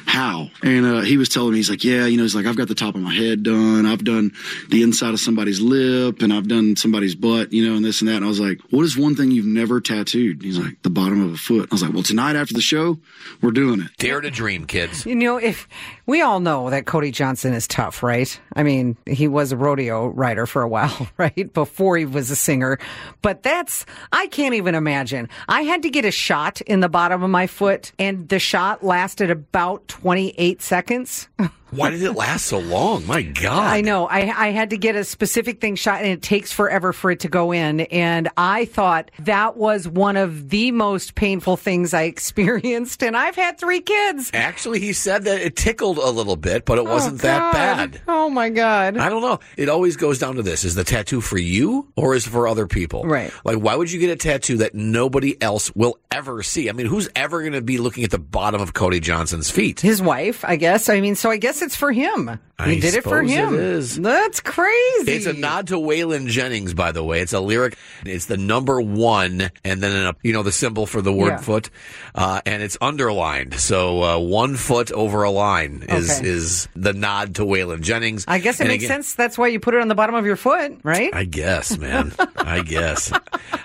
how? 0.06 0.48
And 0.62 0.86
uh, 0.86 1.00
he 1.02 1.16
was 1.18 1.28
telling 1.28 1.52
me, 1.52 1.58
he's 1.58 1.68
like, 1.68 1.84
yeah, 1.84 2.06
you 2.06 2.16
know, 2.16 2.22
he's 2.22 2.34
like, 2.34 2.46
I've 2.46 2.56
got 2.56 2.68
the 2.68 2.74
top 2.74 2.94
of 2.94 3.02
my 3.02 3.12
head 3.12 3.42
done. 3.42 3.84
I've 3.84 4.04
done 4.04 4.32
the 4.70 4.82
inside 4.82 5.12
of 5.12 5.20
somebody's 5.20 5.60
lip, 5.60 6.22
and 6.22 6.32
I've 6.32 6.48
done 6.48 6.76
somebody's 6.76 7.14
butt, 7.14 7.52
you 7.52 7.68
know, 7.68 7.76
and 7.76 7.84
this 7.84 8.00
and 8.00 8.08
that. 8.08 8.16
And 8.16 8.24
I 8.24 8.28
was 8.28 8.40
like, 8.40 8.60
what 8.70 8.82
is 8.84 8.96
one 8.96 9.14
thing 9.14 9.30
you've 9.30 9.44
never 9.46 9.80
tattooed? 9.80 10.42
He's 10.42 10.58
like, 10.58 10.80
the 10.82 10.90
bottom 10.90 11.22
of 11.22 11.34
a 11.34 11.36
foot. 11.36 11.68
I 11.70 11.74
was 11.74 11.82
like, 11.82 11.92
well, 11.92 12.02
tonight 12.02 12.36
after 12.36 12.54
the 12.54 12.62
show, 12.62 12.98
we're 13.42 13.50
doing 13.50 13.80
it. 13.80 13.88
Dare 13.98 14.20
to 14.20 14.30
dream, 14.30 14.66
kids. 14.66 15.04
You 15.04 15.14
know, 15.14 15.36
if 15.36 15.68
we 16.06 16.20
all 16.22 16.40
know 16.40 16.70
that 16.70 16.86
Cody 16.86 17.10
Johnson 17.10 17.54
is 17.54 17.66
tough, 17.66 18.02
right? 18.02 18.38
I 18.54 18.62
mean, 18.62 18.96
he 19.06 19.28
was 19.28 19.52
a 19.52 19.56
rodeo 19.56 20.08
rider 20.08 20.46
for 20.46 20.62
a 20.62 20.68
while, 20.68 21.08
right? 21.18 21.52
Before 21.52 21.96
he 21.96 22.04
was 22.04 22.30
a 22.30 22.36
singer. 22.36 22.78
But 23.22 23.42
that's, 23.42 23.86
I 24.12 24.26
can't 24.28 24.54
even 24.54 24.74
imagine. 24.74 25.28
I 25.48 25.62
had 25.62 25.82
to 25.82 25.90
get 25.90 26.04
a 26.04 26.10
shot 26.10 26.60
in 26.62 26.80
the 26.80 26.88
bottom 26.88 27.22
of 27.22 27.30
my 27.30 27.46
foot 27.46 27.92
and 27.98 28.28
the 28.28 28.38
shot 28.38 28.84
lasted 28.84 29.30
about 29.30 29.86
28 29.88 30.60
seconds. 30.60 31.28
Why 31.74 31.90
did 31.90 32.02
it 32.02 32.12
last 32.12 32.46
so 32.46 32.58
long? 32.58 33.06
My 33.06 33.22
God. 33.22 33.72
I 33.72 33.80
know. 33.80 34.06
I, 34.06 34.20
I 34.46 34.50
had 34.52 34.70
to 34.70 34.76
get 34.78 34.96
a 34.96 35.04
specific 35.04 35.60
thing 35.60 35.74
shot 35.76 35.98
and 36.00 36.08
it 36.08 36.22
takes 36.22 36.52
forever 36.52 36.92
for 36.92 37.10
it 37.10 37.20
to 37.20 37.28
go 37.28 37.52
in. 37.52 37.80
And 37.80 38.28
I 38.36 38.64
thought 38.66 39.10
that 39.20 39.56
was 39.56 39.88
one 39.88 40.16
of 40.16 40.50
the 40.50 40.70
most 40.70 41.14
painful 41.14 41.56
things 41.56 41.92
I 41.92 42.02
experienced. 42.14 43.02
And 43.02 43.16
I've 43.16 43.36
had 43.36 43.58
three 43.58 43.80
kids. 43.80 44.30
Actually, 44.34 44.80
he 44.80 44.92
said 44.92 45.24
that 45.24 45.40
it 45.40 45.56
tickled 45.56 45.98
a 45.98 46.10
little 46.10 46.36
bit, 46.36 46.64
but 46.64 46.78
it 46.78 46.82
oh, 46.86 46.90
wasn't 46.92 47.14
Oh, 47.14 47.26
that 47.26 47.52
bad. 47.52 48.00
Oh 48.08 48.30
my 48.30 48.50
God. 48.50 48.96
I 48.96 49.08
don't 49.08 49.22
know. 49.22 49.40
It 49.56 49.68
always 49.68 49.96
goes 49.96 50.18
down 50.18 50.36
to 50.36 50.42
this. 50.42 50.64
Is 50.64 50.74
the 50.74 50.84
tattoo 50.84 51.20
for 51.20 51.38
you 51.38 51.92
or 51.96 52.14
is 52.14 52.26
it 52.26 52.30
for 52.30 52.46
other 52.48 52.66
people? 52.66 53.04
Right. 53.04 53.32
Like, 53.44 53.58
why 53.58 53.74
would 53.74 53.90
you 53.90 54.00
get 54.00 54.10
a 54.10 54.16
tattoo 54.16 54.58
that 54.58 54.74
nobody 54.74 55.40
else 55.42 55.74
will 55.74 55.98
ever 56.10 56.42
see? 56.42 56.68
I 56.68 56.72
mean, 56.72 56.86
who's 56.86 57.08
ever 57.16 57.40
going 57.40 57.52
to 57.54 57.62
be 57.62 57.78
looking 57.78 58.04
at 58.04 58.10
the 58.10 58.18
bottom 58.18 58.60
of 58.60 58.74
Cody 58.74 59.00
Johnson's 59.00 59.50
feet? 59.50 59.80
his 59.80 60.00
wife, 60.02 60.44
I 60.44 60.56
guess. 60.56 60.88
I 60.88 61.00
mean, 61.00 61.14
so 61.14 61.30
I 61.30 61.36
guess 61.36 61.62
it's 61.64 61.76
for 61.76 61.90
him. 61.92 62.38
I 62.56 62.68
he 62.70 62.78
did 62.78 62.94
it 62.94 63.02
for 63.02 63.20
him. 63.20 63.54
is. 63.56 63.96
That's 64.00 64.40
crazy. 64.40 65.10
It's 65.10 65.26
a 65.26 65.32
nod 65.32 65.66
to 65.68 65.74
Waylon 65.74 66.28
Jennings, 66.28 66.72
by 66.72 66.92
the 66.92 67.02
way. 67.02 67.20
It's 67.20 67.32
a 67.32 67.40
lyric. 67.40 67.76
It's 68.04 68.26
the 68.26 68.36
number 68.36 68.80
one, 68.80 69.50
and 69.64 69.82
then 69.82 70.06
a, 70.06 70.16
you 70.22 70.32
know 70.32 70.44
the 70.44 70.52
symbol 70.52 70.86
for 70.86 71.02
the 71.02 71.12
word 71.12 71.30
Yeah. 71.30 71.36
foot, 71.38 71.70
uh, 72.14 72.40
and 72.46 72.62
it's 72.62 72.78
underlined. 72.80 73.54
So 73.58 74.02
uh, 74.04 74.18
one 74.20 74.54
foot 74.54 74.92
over 74.92 75.24
a 75.24 75.30
line 75.30 75.84
is 75.88 76.18
Okay. 76.20 76.28
is 76.28 76.68
the 76.76 76.92
nod 76.92 77.34
to 77.36 77.42
Waylon 77.42 77.80
Jennings. 77.80 78.24
I 78.28 78.38
guess 78.38 78.60
it 78.60 78.64
And 78.64 78.68
makes 78.68 78.84
again- 78.84 78.98
sense. 79.02 79.14
That's 79.14 79.36
why 79.36 79.48
you 79.48 79.58
put 79.58 79.74
it 79.74 79.80
on 79.80 79.88
the 79.88 79.96
bottom 79.96 80.14
of 80.14 80.24
your 80.24 80.36
foot, 80.36 80.78
right? 80.84 81.12
I 81.12 81.24
guess, 81.24 81.76
man. 81.76 82.12
I 82.36 82.60
guess. 82.60 83.10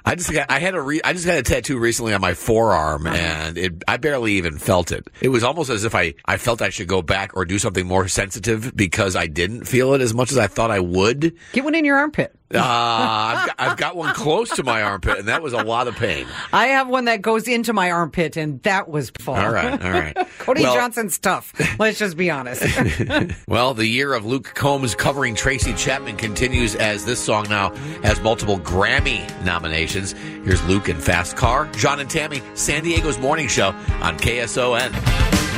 I 0.04 0.16
just 0.16 0.34
got. 0.34 0.50
I 0.50 0.58
had 0.58 0.74
a. 0.74 0.82
Re, 0.82 1.00
I 1.04 1.14
just 1.14 1.28
got 1.28 1.38
a 1.38 1.44
tattoo 1.44 1.78
recently 1.78 2.16
on 2.16 2.22
my 2.22 2.34
forearm, 2.34 3.06
Uh-huh. 3.06 3.16
and 3.16 3.58
it. 3.58 3.84
I 3.88 3.98
barely 3.98 4.34
even 4.34 4.58
felt 4.58 4.92
it. 4.92 5.08
It 5.22 5.30
was 5.30 5.44
almost 5.44 5.70
as 5.70 5.84
if 5.84 5.94
I. 5.94 6.16
I 6.26 6.38
felt 6.38 6.64
I 6.64 6.70
should 6.70 6.88
go 6.88 7.04
back 7.04 7.38
or 7.38 7.46
do 7.46 7.60
something 7.60 7.86
more 7.90 8.08
sensitive 8.08 8.72
because 8.76 9.16
I 9.18 9.28
didn't 9.28 9.66
feel 9.66 9.94
it 9.94 10.02
as 10.02 10.14
much 10.14 10.32
as 10.32 10.38
I 10.38 10.48
thought 10.48 10.72
I 10.72 10.80
would. 10.80 11.34
Get 11.52 11.64
one 11.66 11.76
in 11.76 11.84
your 11.84 11.98
armpit. 11.98 12.34
Uh, 12.52 12.58
I've, 12.58 13.46
got, 13.48 13.56
I've 13.60 13.78
got 13.78 13.96
one 13.96 14.16
close 14.16 14.50
to 14.56 14.64
my 14.64 14.82
armpit, 14.82 15.20
and 15.20 15.28
that 15.28 15.44
was 15.44 15.54
a 15.54 15.62
lot 15.64 15.88
of 15.88 15.96
pain. 15.96 16.26
I 16.52 16.68
have 16.68 16.88
one 16.88 17.06
that 17.06 17.22
goes 17.22 17.48
into 17.48 17.74
my 17.74 17.92
armpit, 17.92 18.38
and 18.38 18.60
that 18.64 18.90
was 18.90 19.12
fun. 19.20 19.44
All 19.46 19.52
right, 19.52 19.80
all 19.84 19.92
right. 19.92 20.16
Cody 20.40 20.64
Well- 20.64 20.74
Johnson's 20.74 21.20
tough. 21.20 21.54
Let's 21.80 22.00
just 22.00 22.16
be 22.18 22.32
honest. 22.32 22.64
Well, 23.48 23.74
the 23.74 23.86
year 23.86 24.14
of 24.14 24.26
Luke 24.26 24.52
Combs 24.56 24.96
covering 24.96 25.36
Tracy 25.36 25.74
Chapman 25.74 26.18
continues 26.18 26.76
as 26.76 27.06
this 27.06 27.20
song 27.20 27.48
now 27.50 27.74
has 28.04 28.20
multiple 28.22 28.60
Grammy 28.60 29.28
nominations. 29.44 30.14
Here's 30.14 30.64
Luke 30.66 30.88
and 30.88 31.02
Fast 31.02 31.36
Car, 31.36 31.68
John 31.74 32.00
and 32.00 32.10
Tammy, 32.10 32.42
San 32.54 32.84
Diego's 32.84 33.18
morning 33.20 33.48
show 33.48 33.70
on 34.02 34.18
KSON. 34.18 34.92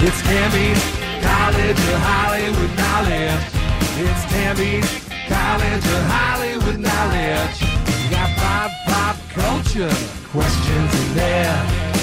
It's 0.04 0.22
Tammy's 0.24 1.11
College 1.22 1.82
of 1.94 2.00
Hollywood 2.02 2.74
Knowledge. 2.78 3.44
It's 4.02 4.24
Tammy's 4.34 4.90
College 5.28 5.86
of 5.86 6.04
Hollywood 6.10 6.80
Knowledge. 6.80 7.56
You 7.62 8.10
got 8.10 8.30
pop, 8.38 8.72
pop 8.86 9.16
culture 9.30 9.94
questions 10.30 10.92
in 11.02 11.16
there. 11.16 11.58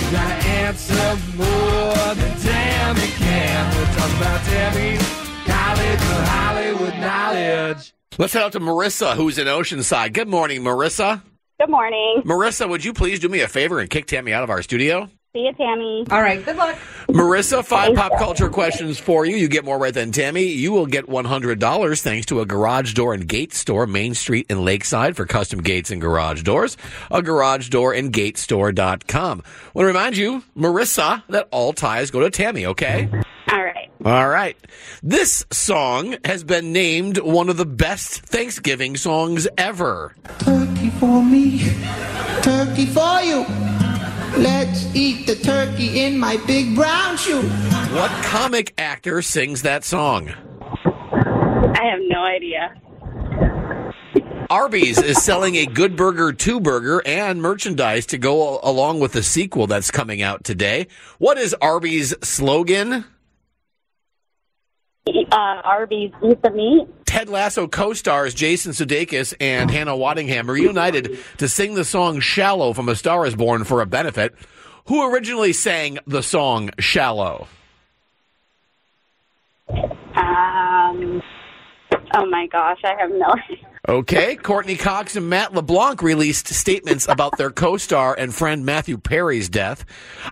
You 0.05 0.13
gotta 0.13 0.39
answer 0.49 1.19
more 1.37 2.15
than 2.15 2.33
Tammy 2.39 3.09
can. 3.19 3.77
We're 3.77 3.95
talking 3.97 4.17
about 4.17 4.41
Tammy's 4.47 5.03
College 5.47 6.03
of 6.17 6.29
Hollywood 6.29 6.95
Knowledge. 7.01 7.93
Let's 8.19 8.33
head 8.33 8.43
out 8.43 8.53
to 8.53 8.61
Marissa, 8.61 9.15
who's 9.15 9.39
in 9.39 9.47
Oceanside. 9.47 10.13
Good 10.13 10.29
morning, 10.29 10.63
Marissa. 10.63 11.23
Good 11.61 11.71
morning. 11.71 12.23
Marissa, 12.25 12.69
would 12.69 12.85
you 12.85 12.93
please 12.93 13.21
do 13.21 13.29
me 13.29 13.41
a 13.41 13.49
favor 13.49 13.81
and 13.81 13.91
kick 13.91 14.07
Tammy 14.07 14.33
out 14.33 14.45
of 14.45 14.51
our 14.51 14.63
studio? 14.63 15.09
See 15.35 15.41
you, 15.41 15.53
Tammy. 15.53 16.07
All 16.11 16.23
right. 16.23 16.43
Good 16.43 16.57
luck. 16.57 16.75
Marissa, 17.09 17.63
five 17.63 17.95
pop 17.95 18.17
culture 18.19 18.49
questions 18.49 18.99
for 18.99 19.27
you. 19.27 19.37
You 19.37 19.47
get 19.49 19.63
more 19.63 19.79
right 19.79 19.93
than 19.93 20.11
Tammy. 20.11 20.45
You 20.45 20.73
will 20.73 20.87
get 20.87 21.07
$100 21.07 22.03
thanks 22.03 22.27
to 22.27 22.41
a 22.41 22.47
garage 22.47 22.95
door 22.95 23.13
and 23.13 23.29
gate 23.29 23.53
store, 23.53 23.87
Main 23.87 24.15
Street 24.15 24.47
in 24.49 24.65
Lakeside 24.65 25.17
for 25.17 25.27
custom 25.27 25.61
gates 25.63 25.91
and 25.91 26.01
garage 26.01 26.43
doors. 26.45 26.79
A 27.11 27.21
garage 27.21 27.69
door 27.69 27.93
and 27.93 28.11
gate 28.11 28.39
store.com. 28.39 29.43
Want 29.75 29.85
to 29.85 29.85
remind 29.85 30.17
you, 30.17 30.45
Marissa, 30.57 31.23
that 31.29 31.49
all 31.51 31.75
ties 31.75 32.11
go 32.11 32.21
to 32.21 32.31
Tammy, 32.31 32.65
okay? 32.65 33.11
All 33.53 33.63
right. 33.63 33.91
All 34.05 34.29
right. 34.29 34.57
This 35.03 35.45
song 35.53 36.17
has 36.25 36.43
been 36.43 36.73
named 36.73 37.19
one 37.19 37.51
of 37.51 37.59
the 37.59 37.67
best 37.67 38.23
Thanksgiving 38.23 38.97
songs 38.97 39.47
ever. 39.59 40.15
Turkey 40.39 40.89
for 40.91 41.23
me, 41.23 41.71
turkey 42.43 42.87
for 42.87 43.21
you. 43.21 43.45
Let's 44.37 44.95
eat 44.95 45.27
the 45.27 45.37
turkey 45.37 46.01
in 46.01 46.19
my 46.19 46.37
big 46.47 46.75
brown 46.75 47.17
shoe. 47.17 47.43
What 47.43 48.11
comic 48.25 48.75
actor 48.79 49.23
sings 49.23 49.63
that 49.63 49.85
song? 49.85 50.29
I 50.29 51.85
have 51.85 52.01
no 52.03 52.23
idea. 52.23 52.75
Arby's 54.51 54.99
is 54.99 55.23
selling 55.23 55.57
a 55.57 55.67
Good 55.67 55.95
Burger 55.95 56.33
2 56.33 56.61
burger 56.61 57.03
and 57.05 57.43
merchandise 57.43 58.07
to 58.07 58.19
go 58.19 58.61
along 58.63 59.01
with 59.01 59.13
the 59.13 59.23
sequel 59.23 59.67
that's 59.67 59.91
coming 59.91 60.23
out 60.23 60.43
today. 60.43 60.87
What 61.19 61.37
is 61.37 61.55
Arby's 61.61 62.15
slogan? 62.23 63.05
Uh, 65.33 65.61
Arby's 65.65 66.13
eat 66.25 66.43
the 66.43 66.51
meat. 66.51 66.87
Ted 67.07 67.29
Lasso 67.29 67.67
co-stars 67.67 68.35
Jason 68.35 68.73
Sudeikis 68.73 69.35
and 69.41 69.71
Hannah 69.71 69.97
Waddingham 69.97 70.49
reunited 70.49 71.19
to 71.39 71.49
sing 71.49 71.75
the 71.75 71.85
song 71.85 72.21
Shallow 72.21 72.73
from 72.73 72.89
A 72.89 72.95
Star 72.97 73.27
is 73.27 73.35
Born 73.35 73.65
for 73.65 73.81
a 73.81 73.87
benefit. 73.87 74.35
Who 74.87 75.13
originally 75.13 75.53
sang 75.53 75.99
the 76.07 76.23
song 76.23 76.71
Shallow? 76.79 77.47
Um. 80.17 81.23
Oh 82.15 82.27
my 82.27 82.47
gosh, 82.47 82.79
I 82.85 82.95
have 82.99 83.11
no 83.11 83.27
idea. 83.51 83.78
Okay, 83.89 84.37
Courteney 84.37 84.77
Cox 84.77 85.17
and 85.17 85.31
Matt 85.31 85.55
LeBlanc 85.55 86.03
released 86.03 86.49
statements 86.49 87.09
about 87.09 87.39
their 87.39 87.51
co-star 87.51 88.15
and 88.19 88.35
friend 88.35 88.67
Matthew 88.67 88.99
Perry's 88.99 89.49
death. 89.49 89.87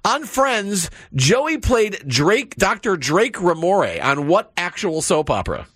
On 0.04 0.24
Friends, 0.24 0.90
Joey 1.14 1.56
played 1.56 2.06
Drake, 2.06 2.56
Dr. 2.56 2.98
Drake 2.98 3.36
Ramore 3.36 4.02
on 4.04 4.28
what 4.28 4.52
actual 4.58 5.00
soap 5.00 5.30
opera? 5.30 5.66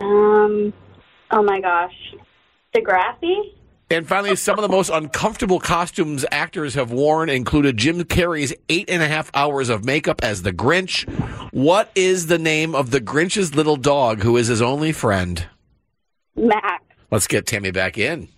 Um. 0.00 0.72
Oh 1.32 1.42
my 1.42 1.60
gosh. 1.60 2.14
Degrassi. 2.72 3.52
And 3.92 4.06
finally, 4.06 4.36
some 4.36 4.56
of 4.56 4.62
the 4.62 4.68
most 4.68 4.88
uncomfortable 4.88 5.58
costumes 5.58 6.24
actors 6.30 6.74
have 6.74 6.92
worn 6.92 7.28
included 7.28 7.76
Jim 7.76 8.00
Carrey's 8.04 8.54
eight 8.68 8.88
and 8.88 9.02
a 9.02 9.08
half 9.08 9.32
hours 9.34 9.68
of 9.68 9.84
makeup 9.84 10.22
as 10.22 10.42
the 10.42 10.52
Grinch. 10.52 11.08
What 11.52 11.90
is 11.96 12.28
the 12.28 12.38
name 12.38 12.76
of 12.76 12.92
the 12.92 13.00
Grinch's 13.00 13.56
little 13.56 13.74
dog 13.74 14.22
who 14.22 14.36
is 14.36 14.46
his 14.46 14.62
only 14.62 14.92
friend? 14.92 15.44
Mac. 16.36 16.84
Let's 17.10 17.26
get 17.26 17.46
Tammy 17.46 17.72
back 17.72 17.98
in. 17.98 18.28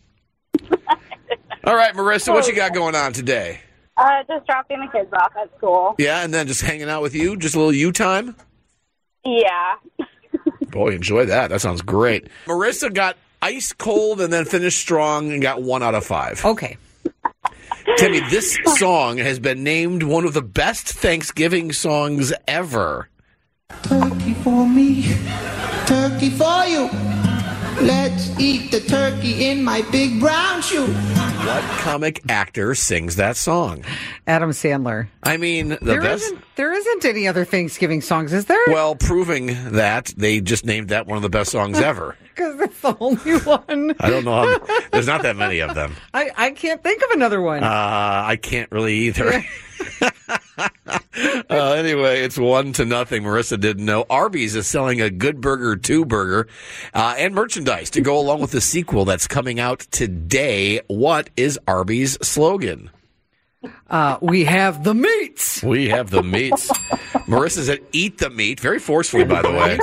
All 1.65 1.77
right, 1.77 1.95
Marissa, 1.95 2.33
what 2.33 2.49
you 2.49 2.55
got 2.55 2.73
going 2.73 2.95
on 2.95 3.13
today? 3.13 3.61
Uh, 3.99 4.23
just 4.27 4.47
dropping 4.47 4.81
the 4.81 4.87
kids 4.91 5.13
off 5.13 5.33
at 5.39 5.55
school. 5.59 5.95
Yeah, 5.99 6.25
and 6.25 6.33
then 6.33 6.47
just 6.47 6.63
hanging 6.63 6.89
out 6.89 7.03
with 7.03 7.15
you, 7.15 7.37
just 7.37 7.55
a 7.55 7.59
little 7.59 7.75
you 7.75 7.93
time. 7.93 8.35
Yeah. 9.23 9.75
Boy, 10.71 10.95
enjoy 10.95 11.27
that. 11.27 11.51
That 11.51 11.61
sounds 11.61 11.83
great. 11.83 12.29
Marissa 12.47 12.93
got 12.93 13.19
ice 13.43 13.73
cold 13.73 14.21
and 14.21 14.33
then 14.33 14.45
finished 14.45 14.79
strong 14.79 15.33
and 15.33 15.43
got 15.43 15.61
one 15.61 15.83
out 15.83 15.95
of 15.95 16.07
five. 16.07 16.45
Okay. 16.45 16.79
Timmy, 17.99 18.21
this 18.31 18.57
song 18.77 19.19
has 19.19 19.39
been 19.39 19.65
named 19.65 20.05
one 20.05 20.25
of 20.25 20.35
the 20.35 20.43
best 20.43 20.87
Thanksgiving 20.87 21.73
songs 21.73 22.33
ever. 22.47 23.09
Turkey 23.83 24.35
for 24.35 24.69
me, 24.69 25.15
turkey 25.87 26.31
for 26.31 26.65
you. 26.67 27.32
Let's 27.83 28.39
eat 28.39 28.71
the 28.71 28.81
turkey 28.81 29.47
in 29.47 29.65
my 29.65 29.83
big 29.91 30.21
brown 30.21 30.63
shoe. 30.63 30.87
What 30.87 31.63
comic 31.81 32.23
actor 32.29 32.77
sings 32.77 33.17
that 33.17 33.37
song? 33.37 33.85
Adam 34.29 34.51
Sandler. 34.51 35.09
I 35.25 35.37
mean, 35.37 35.71
the 35.71 35.79
There 35.83 36.01
best. 36.01 36.33
not 36.33 36.43
there 36.55 36.73
isn't 36.73 37.05
any 37.05 37.27
other 37.27 37.45
Thanksgiving 37.45 38.01
songs, 38.01 38.33
is 38.33 38.45
there? 38.45 38.63
Well, 38.69 38.95
proving 38.95 39.47
that 39.73 40.15
they 40.17 40.41
just 40.41 40.65
named 40.65 40.91
that 40.91 41.09
one 41.09 41.17
of 41.17 41.23
the 41.23 41.29
best 41.29 41.51
songs 41.51 41.81
ever. 41.81 42.17
Because 42.23 42.61
it's 42.61 42.81
the 42.81 42.97
only 43.01 43.39
one. 43.41 43.95
I 43.99 44.11
don't 44.11 44.25
know. 44.25 44.59
How, 44.59 44.81
there's 44.93 45.09
not 45.09 45.23
that 45.23 45.35
many 45.37 45.59
of 45.59 45.75
them. 45.75 45.95
I, 46.15 46.31
I 46.37 46.51
can't 46.53 46.83
think 46.85 47.03
of 47.03 47.11
another 47.11 47.41
one. 47.43 47.65
Uh, 47.65 47.67
I 47.69 48.37
can't 48.41 48.71
really 48.71 48.95
either. 48.95 49.45
uh, 51.51 51.73
anyway, 51.73 52.23
it's 52.23 52.39
one 52.39 52.73
to 52.75 52.85
nothing. 52.85 53.23
Marissa 53.23 53.59
didn't 53.59 53.85
know. 53.85 54.05
Arby's 54.09 54.55
is 54.55 54.67
selling 54.67 55.01
a 55.01 55.11
Good 55.11 55.41
Burger 55.41 55.77
2 55.77 56.05
burger 56.05 56.49
uh, 56.95 57.15
and 57.19 57.35
merchandise 57.35 57.91
to 57.91 58.01
go 58.01 58.19
along 58.19 58.41
with 58.41 58.51
the 58.53 58.61
sequel 58.61 59.05
that's 59.05 59.27
coming 59.27 59.61
out 59.61 59.81
today. 59.91 60.81
What 60.89 61.31
is 61.37 61.59
Arby's 61.67 62.19
slogan? 62.27 62.91
Uh, 63.89 64.19
we 64.21 64.45
have 64.45 64.85
the 64.85 64.95
meats. 64.95 65.63
We 65.63 65.89
have 65.89 66.11
the 66.11 66.23
meats. 66.23 66.69
Marissa 67.29 67.63
said, 67.65 67.81
eat 67.93 68.19
the 68.19 68.31
meat. 68.31 68.59
Very 68.59 68.79
forcefully, 68.79 69.25
by 69.25 69.43
the 69.43 69.51
way. 69.51 69.79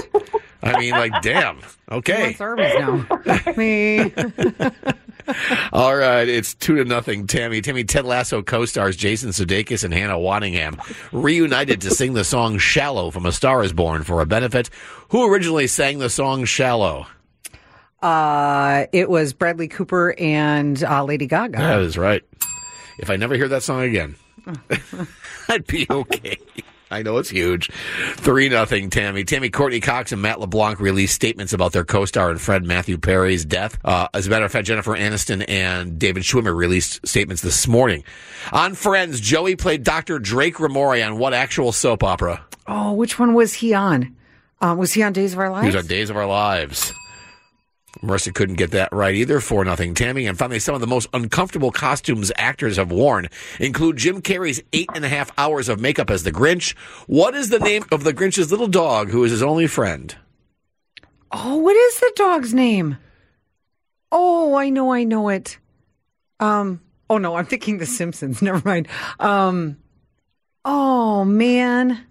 I 0.61 0.79
mean, 0.79 0.91
like, 0.91 1.21
damn. 1.21 1.59
Okay. 1.89 2.35
Arby's 2.39 2.75
now? 2.75 3.53
Me. 3.55 4.13
All 5.73 5.95
right, 5.95 6.27
it's 6.27 6.53
two 6.53 6.75
to 6.75 6.85
nothing. 6.85 7.27
Tammy, 7.27 7.61
Tammy, 7.61 7.83
Ted 7.83 8.05
Lasso 8.05 8.41
co-stars 8.41 8.95
Jason 8.95 9.29
Sudeikis 9.29 9.83
and 9.83 9.93
Hannah 9.93 10.17
Waddingham 10.17 10.79
reunited 11.11 11.81
to 11.81 11.91
sing 11.91 12.13
the 12.13 12.23
song 12.23 12.57
"Shallow" 12.57 13.11
from 13.11 13.25
A 13.25 13.31
Star 13.31 13.63
Is 13.63 13.73
Born 13.73 14.03
for 14.03 14.21
a 14.21 14.25
benefit. 14.25 14.69
Who 15.09 15.31
originally 15.31 15.67
sang 15.67 15.99
the 15.99 16.09
song 16.09 16.45
"Shallow"? 16.45 17.07
Uh, 18.01 18.85
it 18.93 19.09
was 19.09 19.33
Bradley 19.33 19.67
Cooper 19.67 20.15
and 20.17 20.81
uh, 20.83 21.03
Lady 21.03 21.27
Gaga. 21.27 21.57
That 21.57 21.81
is 21.81 21.97
right. 21.97 22.23
If 22.97 23.09
I 23.09 23.17
never 23.17 23.35
hear 23.35 23.47
that 23.49 23.63
song 23.63 23.81
again, 23.81 24.15
I'd 25.49 25.67
be 25.67 25.85
okay. 25.89 26.37
I 26.91 27.03
know 27.03 27.17
it's 27.17 27.29
huge. 27.29 27.69
Three 28.15 28.49
nothing, 28.49 28.89
Tammy. 28.89 29.23
Tammy 29.23 29.49
Courteney 29.49 29.79
Cox 29.79 30.11
and 30.11 30.21
Matt 30.21 30.39
LeBlanc 30.39 30.79
released 30.79 31.13
statements 31.13 31.53
about 31.53 31.71
their 31.71 31.85
co-star 31.85 32.31
and 32.31 32.41
friend 32.41 32.65
Matthew 32.65 32.97
Perry's 32.97 33.45
death. 33.45 33.77
Uh, 33.85 34.07
as 34.13 34.25
a 34.25 34.29
matter 34.29 34.45
of 34.45 34.51
fact, 34.51 34.65
Jennifer 34.65 34.95
Aniston 34.95 35.45
and 35.47 35.99
David 35.99 36.23
Schwimmer 36.23 36.55
released 36.55 37.05
statements 37.07 37.43
this 37.43 37.67
morning. 37.67 38.03
On 38.51 38.73
Friends, 38.73 39.19
Joey 39.19 39.55
played 39.55 39.83
Dr. 39.83 40.17
Drake 40.17 40.55
Ramore 40.55 41.05
on 41.05 41.17
what 41.19 41.33
actual 41.33 41.71
soap 41.71 42.03
opera? 42.03 42.43
Oh, 42.67 42.93
which 42.93 43.19
one 43.19 43.33
was 43.35 43.53
he 43.53 43.73
on? 43.73 44.15
Um, 44.61 44.77
was 44.77 44.91
he 44.91 45.03
on 45.03 45.13
Days 45.13 45.33
of 45.33 45.39
Our 45.39 45.49
Lives? 45.51 45.63
He 45.63 45.75
was 45.75 45.83
on 45.83 45.87
Days 45.87 46.09
of 46.09 46.17
Our 46.17 46.25
Lives. 46.27 46.91
Marissa 48.01 48.33
couldn't 48.33 48.55
get 48.55 48.71
that 48.71 48.93
right 48.93 49.15
either. 49.15 49.39
For 49.39 49.65
nothing, 49.65 49.93
Tammy. 49.93 50.25
And 50.27 50.37
finally, 50.37 50.59
some 50.59 50.75
of 50.75 50.81
the 50.81 50.87
most 50.87 51.09
uncomfortable 51.13 51.71
costumes 51.71 52.31
actors 52.37 52.77
have 52.77 52.91
worn 52.91 53.27
include 53.59 53.97
Jim 53.97 54.21
Carrey's 54.21 54.61
eight 54.73 54.89
and 54.95 55.03
a 55.03 55.09
half 55.09 55.31
hours 55.37 55.67
of 55.69 55.79
makeup 55.79 56.09
as 56.09 56.23
the 56.23 56.31
Grinch. 56.31 56.75
What 57.07 57.35
is 57.35 57.49
the 57.49 57.59
name 57.59 57.83
of 57.91 58.03
the 58.03 58.13
Grinch's 58.13 58.51
little 58.51 58.67
dog 58.67 59.09
who 59.09 59.23
is 59.23 59.31
his 59.31 59.43
only 59.43 59.67
friend? 59.67 60.15
Oh, 61.31 61.57
what 61.57 61.75
is 61.75 61.99
the 61.99 62.11
dog's 62.15 62.53
name? 62.53 62.97
Oh, 64.11 64.55
I 64.55 64.69
know, 64.69 64.91
I 64.93 65.03
know 65.03 65.29
it. 65.29 65.57
Um. 66.39 66.81
Oh 67.09 67.17
no, 67.17 67.35
I'm 67.35 67.45
thinking 67.45 67.79
The 67.79 67.85
Simpsons. 67.85 68.41
Never 68.41 68.61
mind. 68.63 68.87
Um. 69.19 69.77
Oh 70.63 71.25
man, 71.25 72.05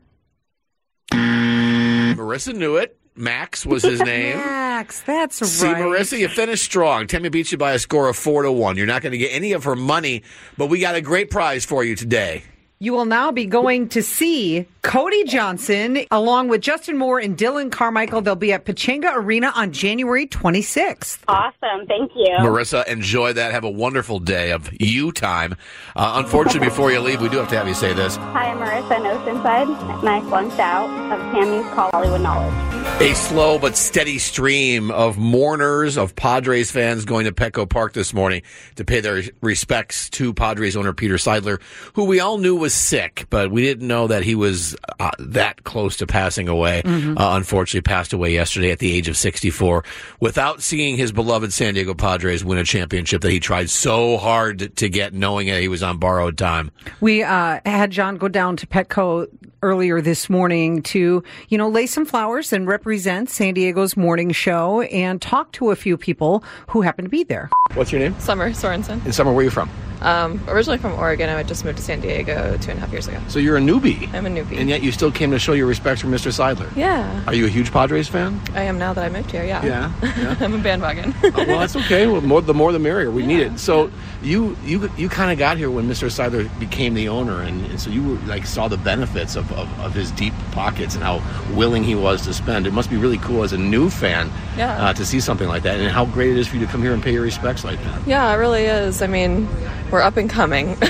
Marissa 1.12 2.54
knew 2.54 2.76
it. 2.76 2.98
Max 3.14 3.64
was 3.66 3.82
his 3.82 4.00
name. 4.04 4.38
Max. 4.78 5.00
That's 5.00 5.40
right. 5.40 5.50
See, 5.50 5.66
Marissa, 5.66 6.18
you 6.18 6.28
finished 6.28 6.64
strong. 6.64 7.08
Tammy 7.08 7.28
beat 7.30 7.50
you 7.50 7.58
by 7.58 7.72
a 7.72 7.80
score 7.80 8.08
of 8.08 8.16
four 8.16 8.42
to 8.42 8.52
one. 8.52 8.76
You're 8.76 8.86
not 8.86 9.02
going 9.02 9.10
to 9.10 9.18
get 9.18 9.32
any 9.32 9.52
of 9.52 9.64
her 9.64 9.74
money, 9.74 10.22
but 10.56 10.66
we 10.66 10.78
got 10.78 10.94
a 10.94 11.00
great 11.00 11.30
prize 11.30 11.64
for 11.64 11.82
you 11.82 11.96
today. 11.96 12.44
You 12.80 12.92
will 12.92 13.06
now 13.06 13.32
be 13.32 13.44
going 13.44 13.88
to 13.88 14.04
see 14.04 14.64
Cody 14.82 15.24
Johnson 15.24 16.04
along 16.12 16.46
with 16.46 16.60
Justin 16.60 16.96
Moore 16.96 17.18
and 17.18 17.36
Dylan 17.36 17.72
Carmichael. 17.72 18.22
They'll 18.22 18.36
be 18.36 18.52
at 18.52 18.64
Pechanga 18.64 19.16
Arena 19.16 19.52
on 19.56 19.72
January 19.72 20.28
26th. 20.28 21.18
Awesome. 21.26 21.86
Thank 21.88 22.12
you. 22.14 22.36
Marissa, 22.38 22.86
enjoy 22.86 23.32
that. 23.32 23.50
Have 23.50 23.64
a 23.64 23.70
wonderful 23.70 24.20
day 24.20 24.52
of 24.52 24.70
you 24.80 25.10
time. 25.10 25.56
Uh, 25.96 26.22
unfortunately, 26.24 26.68
before 26.68 26.92
you 26.92 27.00
leave, 27.00 27.20
we 27.20 27.28
do 27.28 27.38
have 27.38 27.48
to 27.48 27.56
have 27.58 27.66
you 27.66 27.74
say 27.74 27.92
this. 27.92 28.14
Hi, 28.16 28.52
I'm 28.52 28.58
Marissa 28.58 28.96
in 28.96 29.02
Oceanside, 29.02 29.98
and 29.98 30.08
I 30.08 30.20
flunked 30.20 30.60
out 30.60 30.88
of 31.12 31.18
Tammy's 31.32 31.66
Call 31.74 31.90
Hollywood 31.90 32.20
Knowledge. 32.20 32.68
A 33.00 33.14
slow 33.14 33.58
but 33.58 33.76
steady 33.76 34.18
stream 34.18 34.90
of 34.92 35.18
mourners, 35.18 35.98
of 35.98 36.14
Padres 36.14 36.70
fans 36.70 37.04
going 37.04 37.26
to 37.26 37.32
Petco 37.32 37.68
Park 37.68 37.92
this 37.92 38.14
morning 38.14 38.42
to 38.76 38.84
pay 38.84 39.00
their 39.00 39.22
respects 39.40 40.08
to 40.10 40.32
Padres 40.32 40.76
owner 40.76 40.92
Peter 40.92 41.16
Seidler, 41.16 41.60
who 41.94 42.04
we 42.04 42.20
all 42.20 42.38
knew 42.38 42.56
was 42.56 42.67
sick, 42.74 43.26
but 43.30 43.50
we 43.50 43.62
didn't 43.62 43.86
know 43.86 44.06
that 44.06 44.22
he 44.22 44.34
was 44.34 44.76
uh, 44.98 45.10
that 45.18 45.64
close 45.64 45.96
to 45.98 46.06
passing 46.06 46.48
away. 46.48 46.82
Mm-hmm. 46.84 47.18
Uh, 47.18 47.36
unfortunately, 47.36 47.82
passed 47.82 48.12
away 48.12 48.32
yesterday 48.32 48.70
at 48.70 48.78
the 48.78 48.92
age 48.92 49.08
of 49.08 49.16
64 49.16 49.84
without 50.20 50.62
seeing 50.62 50.96
his 50.96 51.12
beloved 51.12 51.52
San 51.52 51.74
Diego 51.74 51.94
Padres 51.94 52.44
win 52.44 52.58
a 52.58 52.64
championship 52.64 53.22
that 53.22 53.30
he 53.30 53.40
tried 53.40 53.70
so 53.70 54.16
hard 54.16 54.76
to 54.76 54.88
get, 54.88 55.14
knowing 55.14 55.48
that 55.48 55.60
he 55.60 55.68
was 55.68 55.82
on 55.82 55.98
borrowed 55.98 56.38
time. 56.38 56.70
We 57.00 57.22
uh, 57.22 57.60
had 57.64 57.90
John 57.90 58.16
go 58.16 58.28
down 58.28 58.56
to 58.56 58.66
Petco 58.66 59.28
earlier 59.62 60.00
this 60.00 60.30
morning 60.30 60.82
to, 60.82 61.22
you 61.48 61.58
know, 61.58 61.68
lay 61.68 61.86
some 61.86 62.04
flowers 62.04 62.52
and 62.52 62.66
represent 62.66 63.30
San 63.30 63.54
Diego's 63.54 63.96
morning 63.96 64.30
show 64.32 64.82
and 64.82 65.20
talk 65.20 65.52
to 65.52 65.70
a 65.70 65.76
few 65.76 65.96
people 65.96 66.42
who 66.68 66.82
happen 66.82 67.04
to 67.04 67.08
be 67.10 67.24
there. 67.24 67.50
What's 67.74 67.92
your 67.92 68.00
name? 68.00 68.18
Summer 68.20 68.50
Sorensen. 68.50 69.04
And 69.04 69.14
Summer, 69.14 69.32
where 69.32 69.40
are 69.40 69.44
you 69.44 69.50
from? 69.50 69.70
Um, 70.00 70.40
originally 70.46 70.78
from 70.78 70.92
Oregon, 70.94 71.28
I 71.28 71.42
just 71.42 71.64
moved 71.64 71.78
to 71.78 71.82
San 71.82 72.00
Diego 72.00 72.56
two 72.58 72.70
and 72.70 72.78
a 72.78 72.80
half 72.80 72.92
years 72.92 73.08
ago. 73.08 73.20
So 73.26 73.40
you're 73.40 73.56
a 73.56 73.60
newbie. 73.60 74.12
I'm 74.14 74.26
a 74.26 74.30
newbie. 74.30 74.56
And 74.58 74.68
yet 74.68 74.80
you 74.82 74.92
still 74.92 75.10
came 75.10 75.32
to 75.32 75.40
show 75.40 75.54
your 75.54 75.66
respects 75.66 76.02
for 76.02 76.06
Mr. 76.06 76.30
Seidler. 76.32 76.74
Yeah, 76.76 77.24
Are 77.26 77.34
you 77.34 77.46
a 77.46 77.48
huge 77.48 77.72
Padres 77.72 78.06
fan? 78.06 78.40
I 78.54 78.62
am 78.62 78.78
now 78.78 78.92
that 78.92 79.04
I 79.04 79.08
moved 79.08 79.32
here. 79.32 79.44
Yeah. 79.44 79.64
Yeah, 79.64 79.92
yeah. 80.02 80.36
I'm 80.40 80.54
a 80.54 80.58
bandwagon. 80.58 81.14
Oh, 81.24 81.32
well, 81.34 81.58
that's 81.58 81.74
okay. 81.74 82.06
Well, 82.06 82.20
more, 82.20 82.40
the 82.40 82.54
more 82.54 82.72
the 82.72 82.78
merrier. 82.78 83.10
We 83.10 83.26
need 83.26 83.40
it. 83.40 83.58
So 83.58 83.90
you 84.22 84.56
you 84.64 84.90
you 84.96 85.08
kind 85.08 85.32
of 85.32 85.38
got 85.38 85.56
here 85.56 85.70
when 85.70 85.88
Mr. 85.88 86.08
Seidler 86.08 86.48
became 86.60 86.94
the 86.94 87.08
owner, 87.08 87.42
and, 87.42 87.64
and 87.66 87.80
so 87.80 87.90
you 87.90 88.02
were, 88.02 88.14
like 88.26 88.46
saw 88.46 88.68
the 88.68 88.76
benefits 88.76 89.36
of, 89.36 89.47
of, 89.52 89.80
of 89.80 89.94
his 89.94 90.10
deep 90.12 90.32
pockets 90.52 90.94
and 90.94 91.02
how 91.04 91.22
willing 91.54 91.82
he 91.84 91.94
was 91.94 92.22
to 92.22 92.34
spend. 92.34 92.66
It 92.66 92.72
must 92.72 92.90
be 92.90 92.96
really 92.96 93.18
cool 93.18 93.42
as 93.42 93.52
a 93.52 93.58
new 93.58 93.90
fan 93.90 94.30
Yeah. 94.56 94.76
uh, 94.86 94.92
to 94.94 95.04
see 95.06 95.20
something 95.20 95.48
like 95.48 95.62
that, 95.64 95.78
and 95.80 95.90
how 95.90 96.04
great 96.06 96.30
it 96.30 96.36
is 96.38 96.48
for 96.48 96.56
you 96.56 96.66
to 96.66 96.70
come 96.72 96.82
here 96.82 96.92
and 96.92 97.02
pay 97.02 97.12
your 97.12 97.22
respects 97.22 97.64
like 97.64 97.82
that. 97.84 98.06
yeah, 98.06 98.30
it 98.32 98.36
really 98.36 98.64
is. 98.64 99.02
I 99.02 99.06
mean, 99.06 99.48
we're 99.90 100.02
up 100.02 100.16
and 100.16 100.28
coming. 100.30 100.76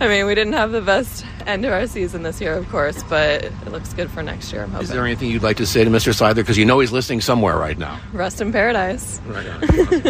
I 0.00 0.06
mean, 0.08 0.26
we 0.26 0.34
didn't 0.34 0.52
have 0.54 0.72
the 0.72 0.80
best 0.80 1.24
end 1.46 1.64
of 1.64 1.72
our 1.72 1.86
season 1.86 2.22
this 2.22 2.40
year, 2.40 2.54
of 2.54 2.68
course, 2.70 3.02
but 3.04 3.44
it 3.44 3.68
looks 3.70 3.92
good 3.92 4.10
for 4.10 4.22
next 4.22 4.52
year. 4.52 4.68
Is 4.80 4.88
there 4.88 5.04
anything 5.04 5.30
you'd 5.30 5.42
like 5.42 5.58
to 5.58 5.66
say 5.66 5.84
to 5.84 5.90
Mr. 5.90 6.12
Seidler? 6.14 6.36
Because 6.36 6.56
you 6.58 6.64
know 6.64 6.78
he's 6.80 6.92
listening 6.92 7.20
somewhere 7.20 7.56
right 7.58 7.76
now. 7.78 8.00
Rest 8.12 8.40
in 8.40 8.52
paradise. 8.52 9.20
Right. 9.26 9.44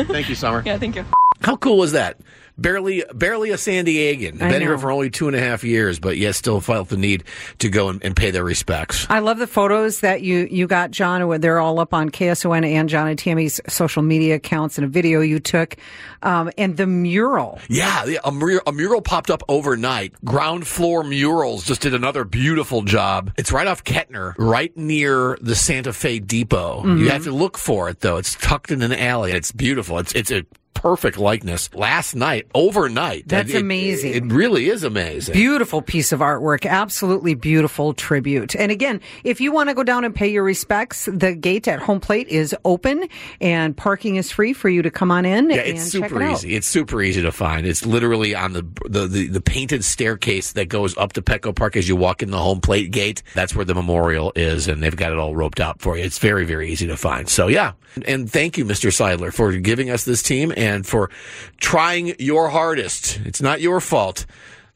Thank 0.07 0.29
you, 0.29 0.35
Summer. 0.35 0.63
Yeah, 0.67 0.79
thank 0.79 0.97
you. 0.97 1.05
How 1.43 1.57
cool 1.57 1.77
was 1.79 1.93
that? 1.93 2.19
Barely, 2.57 3.05
barely 3.13 3.51
a 3.51 3.59
San 3.59 3.85
Diegan. 3.85 4.39
Been 4.39 4.63
here 4.63 4.79
for 4.79 4.91
only 4.93 5.11
two 5.11 5.27
and 5.27 5.37
a 5.37 5.41
half 5.41 5.65
years, 5.65 5.99
but 5.99 6.17
yet 6.17 6.37
still 6.37 6.61
felt 6.61 6.89
the 6.89 6.97
need 6.97 7.25
to 7.59 7.69
go 7.69 7.89
and, 7.89 8.05
and 8.05 8.15
pay 8.15 8.31
their 8.31 8.45
respects. 8.45 9.07
I 9.11 9.19
love 9.19 9.39
the 9.39 9.49
photos 9.49 10.01
that 10.01 10.23
you, 10.23 10.47
you 10.51 10.69
got, 10.69 10.93
John. 10.93 11.41
They're 11.41 11.59
all 11.59 11.81
up 11.81 11.93
on 11.93 12.11
KSON 12.11 12.65
and 12.65 12.89
John 12.89 13.09
and 13.09 13.19
Tammy's 13.19 13.61
social 13.69 14.03
media 14.03 14.37
accounts 14.37 14.79
and 14.79 14.85
a 14.85 14.89
video 14.89 15.21
you 15.21 15.41
took. 15.41 15.77
Um, 16.23 16.51
and 16.57 16.77
the 16.77 16.87
mural. 16.87 17.61
Yeah, 17.69 18.07
a, 18.25 18.31
mur- 18.31 18.63
a 18.67 18.73
mural 18.73 19.03
popped 19.03 19.31
up 19.31 19.43
overnight. 19.49 20.15
Ground 20.25 20.67
floor 20.67 21.03
murals 21.05 21.65
just 21.65 21.83
did 21.83 21.93
another 21.93 22.25
beautiful 22.25 22.83
job. 22.83 23.33
It's 23.37 23.53
right 23.53 23.67
off 23.67 23.85
Kettner, 23.85 24.35
right 24.39 24.75
near 24.77 25.37
the 25.41 25.55
Santa 25.55 25.93
Fe 25.93 26.21
Depot. 26.21 26.83
Mm-hmm. 26.83 26.99
You 26.99 27.11
have 27.11 27.25
to 27.25 27.33
look 27.33 27.59
for 27.59 27.89
it 27.89 28.01
though. 28.01 28.17
It's 28.17 28.37
tucked 28.37 28.71
in 28.71 28.81
an 28.81 28.93
alley. 28.93 29.33
It's 29.33 29.53
beautiful. 29.53 29.99
It's 29.99 30.15
it's 30.15 30.31
a 30.31 30.45
perfect 30.85 31.17
likeness. 31.17 31.73
Last 31.75 32.15
night, 32.15 32.47
overnight. 32.55 33.27
That's 33.27 33.49
It- 33.49 33.57
it- 33.57 33.61
amazing. 33.63 34.13
It, 34.15 34.25
really 34.27 34.69
is 34.69 34.85
amazing. 34.85 35.33
Beautiful 35.33 35.81
piece 35.81 36.13
of 36.13 36.21
artwork. 36.21 36.67
Absolutely 36.67 37.35
beautiful 37.35 37.95
tribute. 37.95 38.55
And 38.55 38.71
again, 38.71 39.01
if 39.25 39.41
you 39.41 39.51
want 39.51 39.71
to 39.71 39.75
go 39.75 39.83
down 39.83 40.05
and 40.05 40.15
pay 40.15 40.29
your 40.29 40.43
respects, 40.45 41.09
the 41.11 41.33
gate 41.35 41.67
at 41.69 41.79
home 41.81 42.01
plate 42.01 42.29
is 42.29 42.55
open 42.67 43.09
and 43.41 43.75
parking 43.75 44.17
is 44.17 44.31
free 44.31 44.53
for 44.53 44.69
you 44.69 44.83
to 44.83 44.91
come 44.91 45.11
on 45.11 45.25
in 45.25 45.49
Yeah, 45.49 45.57
and 45.61 45.79
it's 45.79 45.91
check 45.91 46.11
super 46.11 46.21
it 46.23 46.27
out. 46.27 46.33
easy. 46.35 46.55
It's 46.55 46.67
super 46.67 47.01
easy 47.01 47.23
to 47.23 47.33
find. 47.33 47.67
It's 47.67 47.87
literally 47.87 48.35
on 48.35 48.53
the, 48.53 48.67
the 48.87 49.07
the 49.07 49.29
the 49.29 49.41
painted 49.41 49.85
staircase 49.87 50.53
that 50.53 50.69
goes 50.69 50.95
up 50.99 51.15
to 51.15 51.23
Petco 51.23 51.55
Park 51.57 51.77
as 51.77 51.89
you 51.89 51.97
walk 51.97 52.23
in 52.23 52.31
the 52.31 52.39
home 52.39 52.61
plate 52.61 52.91
gate. 52.91 53.23
That's 53.35 53.55
where 53.57 53.65
the 53.65 53.75
memorial 53.75 54.33
is, 54.37 54.69
and 54.69 54.83
they've 54.83 54.95
got 54.95 55.13
it 55.13 55.19
all 55.19 55.35
roped 55.35 55.61
out 55.61 55.81
for 55.81 55.97
you. 55.97 56.05
It's 56.05 56.19
very 56.19 56.45
very 56.45 56.71
easy 56.71 56.87
to 56.89 56.97
find. 56.99 57.27
So 57.29 57.47
yeah, 57.49 57.73
and 58.07 58.31
thank 58.31 58.59
you, 58.59 58.67
Mr. 58.67 58.91
Seidler, 58.91 59.33
for 59.33 59.51
giving 59.53 59.89
us 59.89 60.05
this 60.05 60.23
team 60.23 60.53
and 60.57 60.74
for 60.83 61.11
trying 61.59 62.15
your 62.19 62.49
hardest. 62.49 63.21
It's 63.25 63.41
not 63.41 63.61
your 63.61 63.81
fault. 63.81 64.27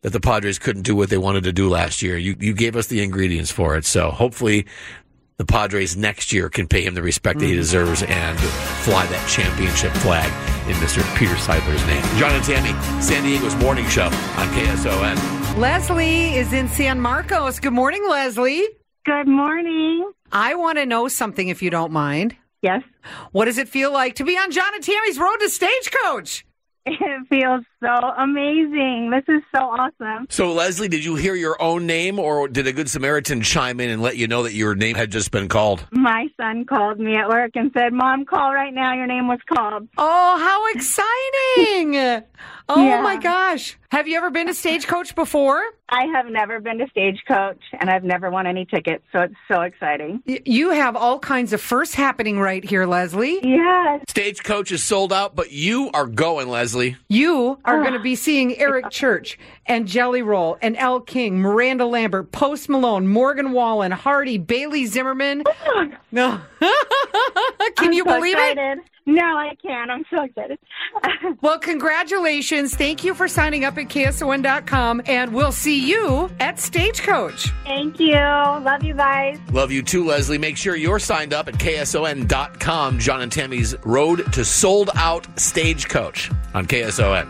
That 0.03 0.13
the 0.13 0.21
Padres 0.21 0.61
couldn't 0.61 0.83
do 0.83 0.95
what 0.95 1.11
they 1.11 1.19
wanted 1.19 1.43
to 1.43 1.53
do 1.53 1.69
last 1.69 2.03
year. 2.03 2.17
You 2.17 2.37
you 2.39 2.55
gave 2.55 2.77
us 2.77 2.87
the 2.87 3.03
ingredients 3.03 3.51
for 3.51 3.77
it. 3.77 3.85
So 3.85 4.13
hopefully 4.13 4.65
the 5.39 5.45
Padres 5.45 5.97
next 5.97 6.33
year 6.33 6.49
can 6.49 6.67
pay 6.67 6.83
him 6.83 6.95
the 6.95 7.03
respect 7.03 7.39
that 7.39 7.47
he 7.47 7.53
mm-hmm. 7.53 7.61
deserves 7.61 8.03
and 8.03 8.39
fly 8.39 9.07
that 9.07 9.29
championship 9.29 9.93
flag 9.95 10.27
in 10.69 10.75
Mr. 10.77 11.03
Peter 11.17 11.35
Seidler's 11.35 11.85
name. 11.87 12.03
John 12.19 12.33
and 12.33 12.45
Tammy, 12.45 12.71
San 13.01 13.23
Diego's 13.23 13.55
morning 13.57 13.89
show 13.89 14.07
on 14.07 14.49
KSON. 14.49 15.57
Leslie 15.57 16.35
is 16.35 16.53
in 16.53 16.69
San 16.69 17.01
Marcos. 17.01 17.61
Good 17.61 17.73
morning, 17.73 18.05
Leslie. 18.09 18.67
Good 19.05 19.29
morning. 19.29 20.11
I 20.33 20.57
want 20.57 20.79
to 20.79 20.87
know 20.87 21.09
something 21.09 21.49
if 21.49 21.63
you 21.63 21.71
don't 21.71 21.93
mind. 21.93 22.37
Yes. 22.63 22.83
What 23.33 23.45
does 23.45 23.59
it 23.59 23.69
feel 23.69 23.93
like 23.93 24.17
to 24.17 24.25
be 24.25 24.37
on 24.37 24.51
John 24.51 24.75
and 24.75 24.83
Tammy's 24.83 25.19
Road 25.19 25.37
to 25.39 25.49
Stagecoach? 25.49 26.45
It 26.91 27.27
feels 27.29 27.65
so 27.83 27.89
amazing. 27.89 29.11
This 29.11 29.25
is 29.35 29.43
so 29.55 29.63
awesome. 29.63 30.27
So, 30.31 30.53
Leslie, 30.53 30.89
did 30.89 31.05
you 31.05 31.15
hear 31.17 31.35
your 31.35 31.61
own 31.61 31.87
name 31.87 32.19
or 32.19 32.49
did 32.49 32.67
a 32.67 32.73
Good 32.73 32.91
Samaritan 32.91 33.43
chime 33.43 33.81
in 33.81 33.91
and 33.91 34.03
let 34.03 34.17
you 34.17 34.27
know 34.27 34.43
that 34.45 34.53
your 34.55 34.75
name 34.75 34.97
had 34.97 35.11
just 35.11 35.31
been 35.31 35.49
called? 35.49 35.87
My 35.93 36.27
son 36.37 36.65
called 36.65 36.99
me 36.99 37.17
at 37.17 37.29
work 37.29 37.53
and 37.55 37.71
said, 37.77 37.93
Mom, 37.93 38.25
call 38.25 38.53
right 38.53 38.73
now. 38.75 38.95
Your 38.95 39.07
name 39.07 39.29
was 39.29 39.41
called. 39.53 39.89
Oh, 39.99 40.39
how 40.39 40.67
exciting! 40.75 42.23
oh 42.69 42.85
Yeah. 42.87 43.01
my 43.03 43.17
gosh. 43.17 43.77
Have 43.91 44.07
you 44.07 44.19
ever 44.19 44.29
been 44.31 44.49
to 44.49 44.55
Stagecoach 44.55 45.15
before? 45.15 45.63
I 45.89 46.05
have 46.15 46.27
never 46.27 46.61
been 46.61 46.77
to 46.79 46.87
Stagecoach 46.91 47.63
and 47.81 47.89
I've 47.89 48.05
never 48.05 48.29
won 48.29 48.47
any 48.47 48.67
tickets, 48.67 49.03
so 49.13 49.21
it's 49.21 49.35
so 49.51 49.63
exciting. 49.63 50.23
Y- 50.27 50.41
You 50.45 50.71
have 50.73 50.95
all 50.95 51.19
kinds 51.19 51.55
of 51.55 51.63
firsts 51.63 51.95
happening 51.95 52.39
right 52.39 52.63
here, 52.63 52.85
Leslie. 52.85 53.39
Yes. 53.43 54.03
Stagecoach 54.09 54.71
is 54.73 54.85
sold 54.85 55.11
out, 55.11 55.35
but 55.35 55.53
you 55.53 55.91
are 55.95 56.05
going, 56.07 56.49
Leslie. 56.51 56.97
You 57.09 57.59
are 57.69 57.81
ah. 57.81 57.83
going 57.83 57.93
to 57.93 58.01
be 58.01 58.15
seeing 58.15 58.57
Eric 58.59 58.91
Church 58.91 59.39
and 59.67 59.87
Jelly 59.87 60.23
Roll 60.23 60.57
and 60.63 60.77
Elle 60.77 61.01
King, 61.01 61.39
Miranda 61.41 61.85
Lambert, 61.87 62.33
Post 62.33 62.69
Malone, 62.69 63.07
Morgan 63.07 63.53
Wallen, 63.53 63.93
Hardy, 63.93 64.39
Bailey 64.39 64.87
Zimmerman. 64.87 65.45
Oh 65.67 65.91
no. 66.11 66.41
Can 66.61 67.89
I'm 67.89 67.93
you 67.93 68.05
so 68.05 68.15
believe 68.17 68.37
excited. 68.37 68.79
No, 69.09 69.23
I 69.23 69.55
can't. 69.63 69.91
I'm 69.91 70.05
so 70.11 70.23
excited. 70.23 70.59
Well, 71.41 71.59
congratulations. 71.59 72.75
Thank 72.75 73.05
you 73.05 73.15
for 73.15 73.29
signing 73.29 73.65
up 73.65 73.79
at 73.79 73.89
KSON.com, 73.89 75.03
and 75.07 75.33
we'll 75.33 75.53
see 75.53 75.79
you 75.87 76.31
at 76.41 76.59
Stagecoach. 76.59 77.51
Thank 77.65 78.01
you. 78.01 78.15
Love 78.15 78.83
you 78.83 78.95
guys. 78.95 79.39
Love 79.53 79.71
you 79.71 79.83
too, 79.83 80.05
Leslie. 80.05 80.39
Make 80.39 80.57
sure 80.57 80.75
you're 80.75 80.99
signed 80.99 81.33
up 81.33 81.49
at 81.49 81.55
KSON.com. 81.55 82.99
John 82.99 83.23
and 83.23 83.31
Tammy's 83.31 83.75
Road 83.85 84.33
to 84.33 84.45
Sold 84.45 84.91
Out 84.95 85.27
Stagecoach 85.39 86.31
on 86.55 86.67
KSON. 86.67 87.27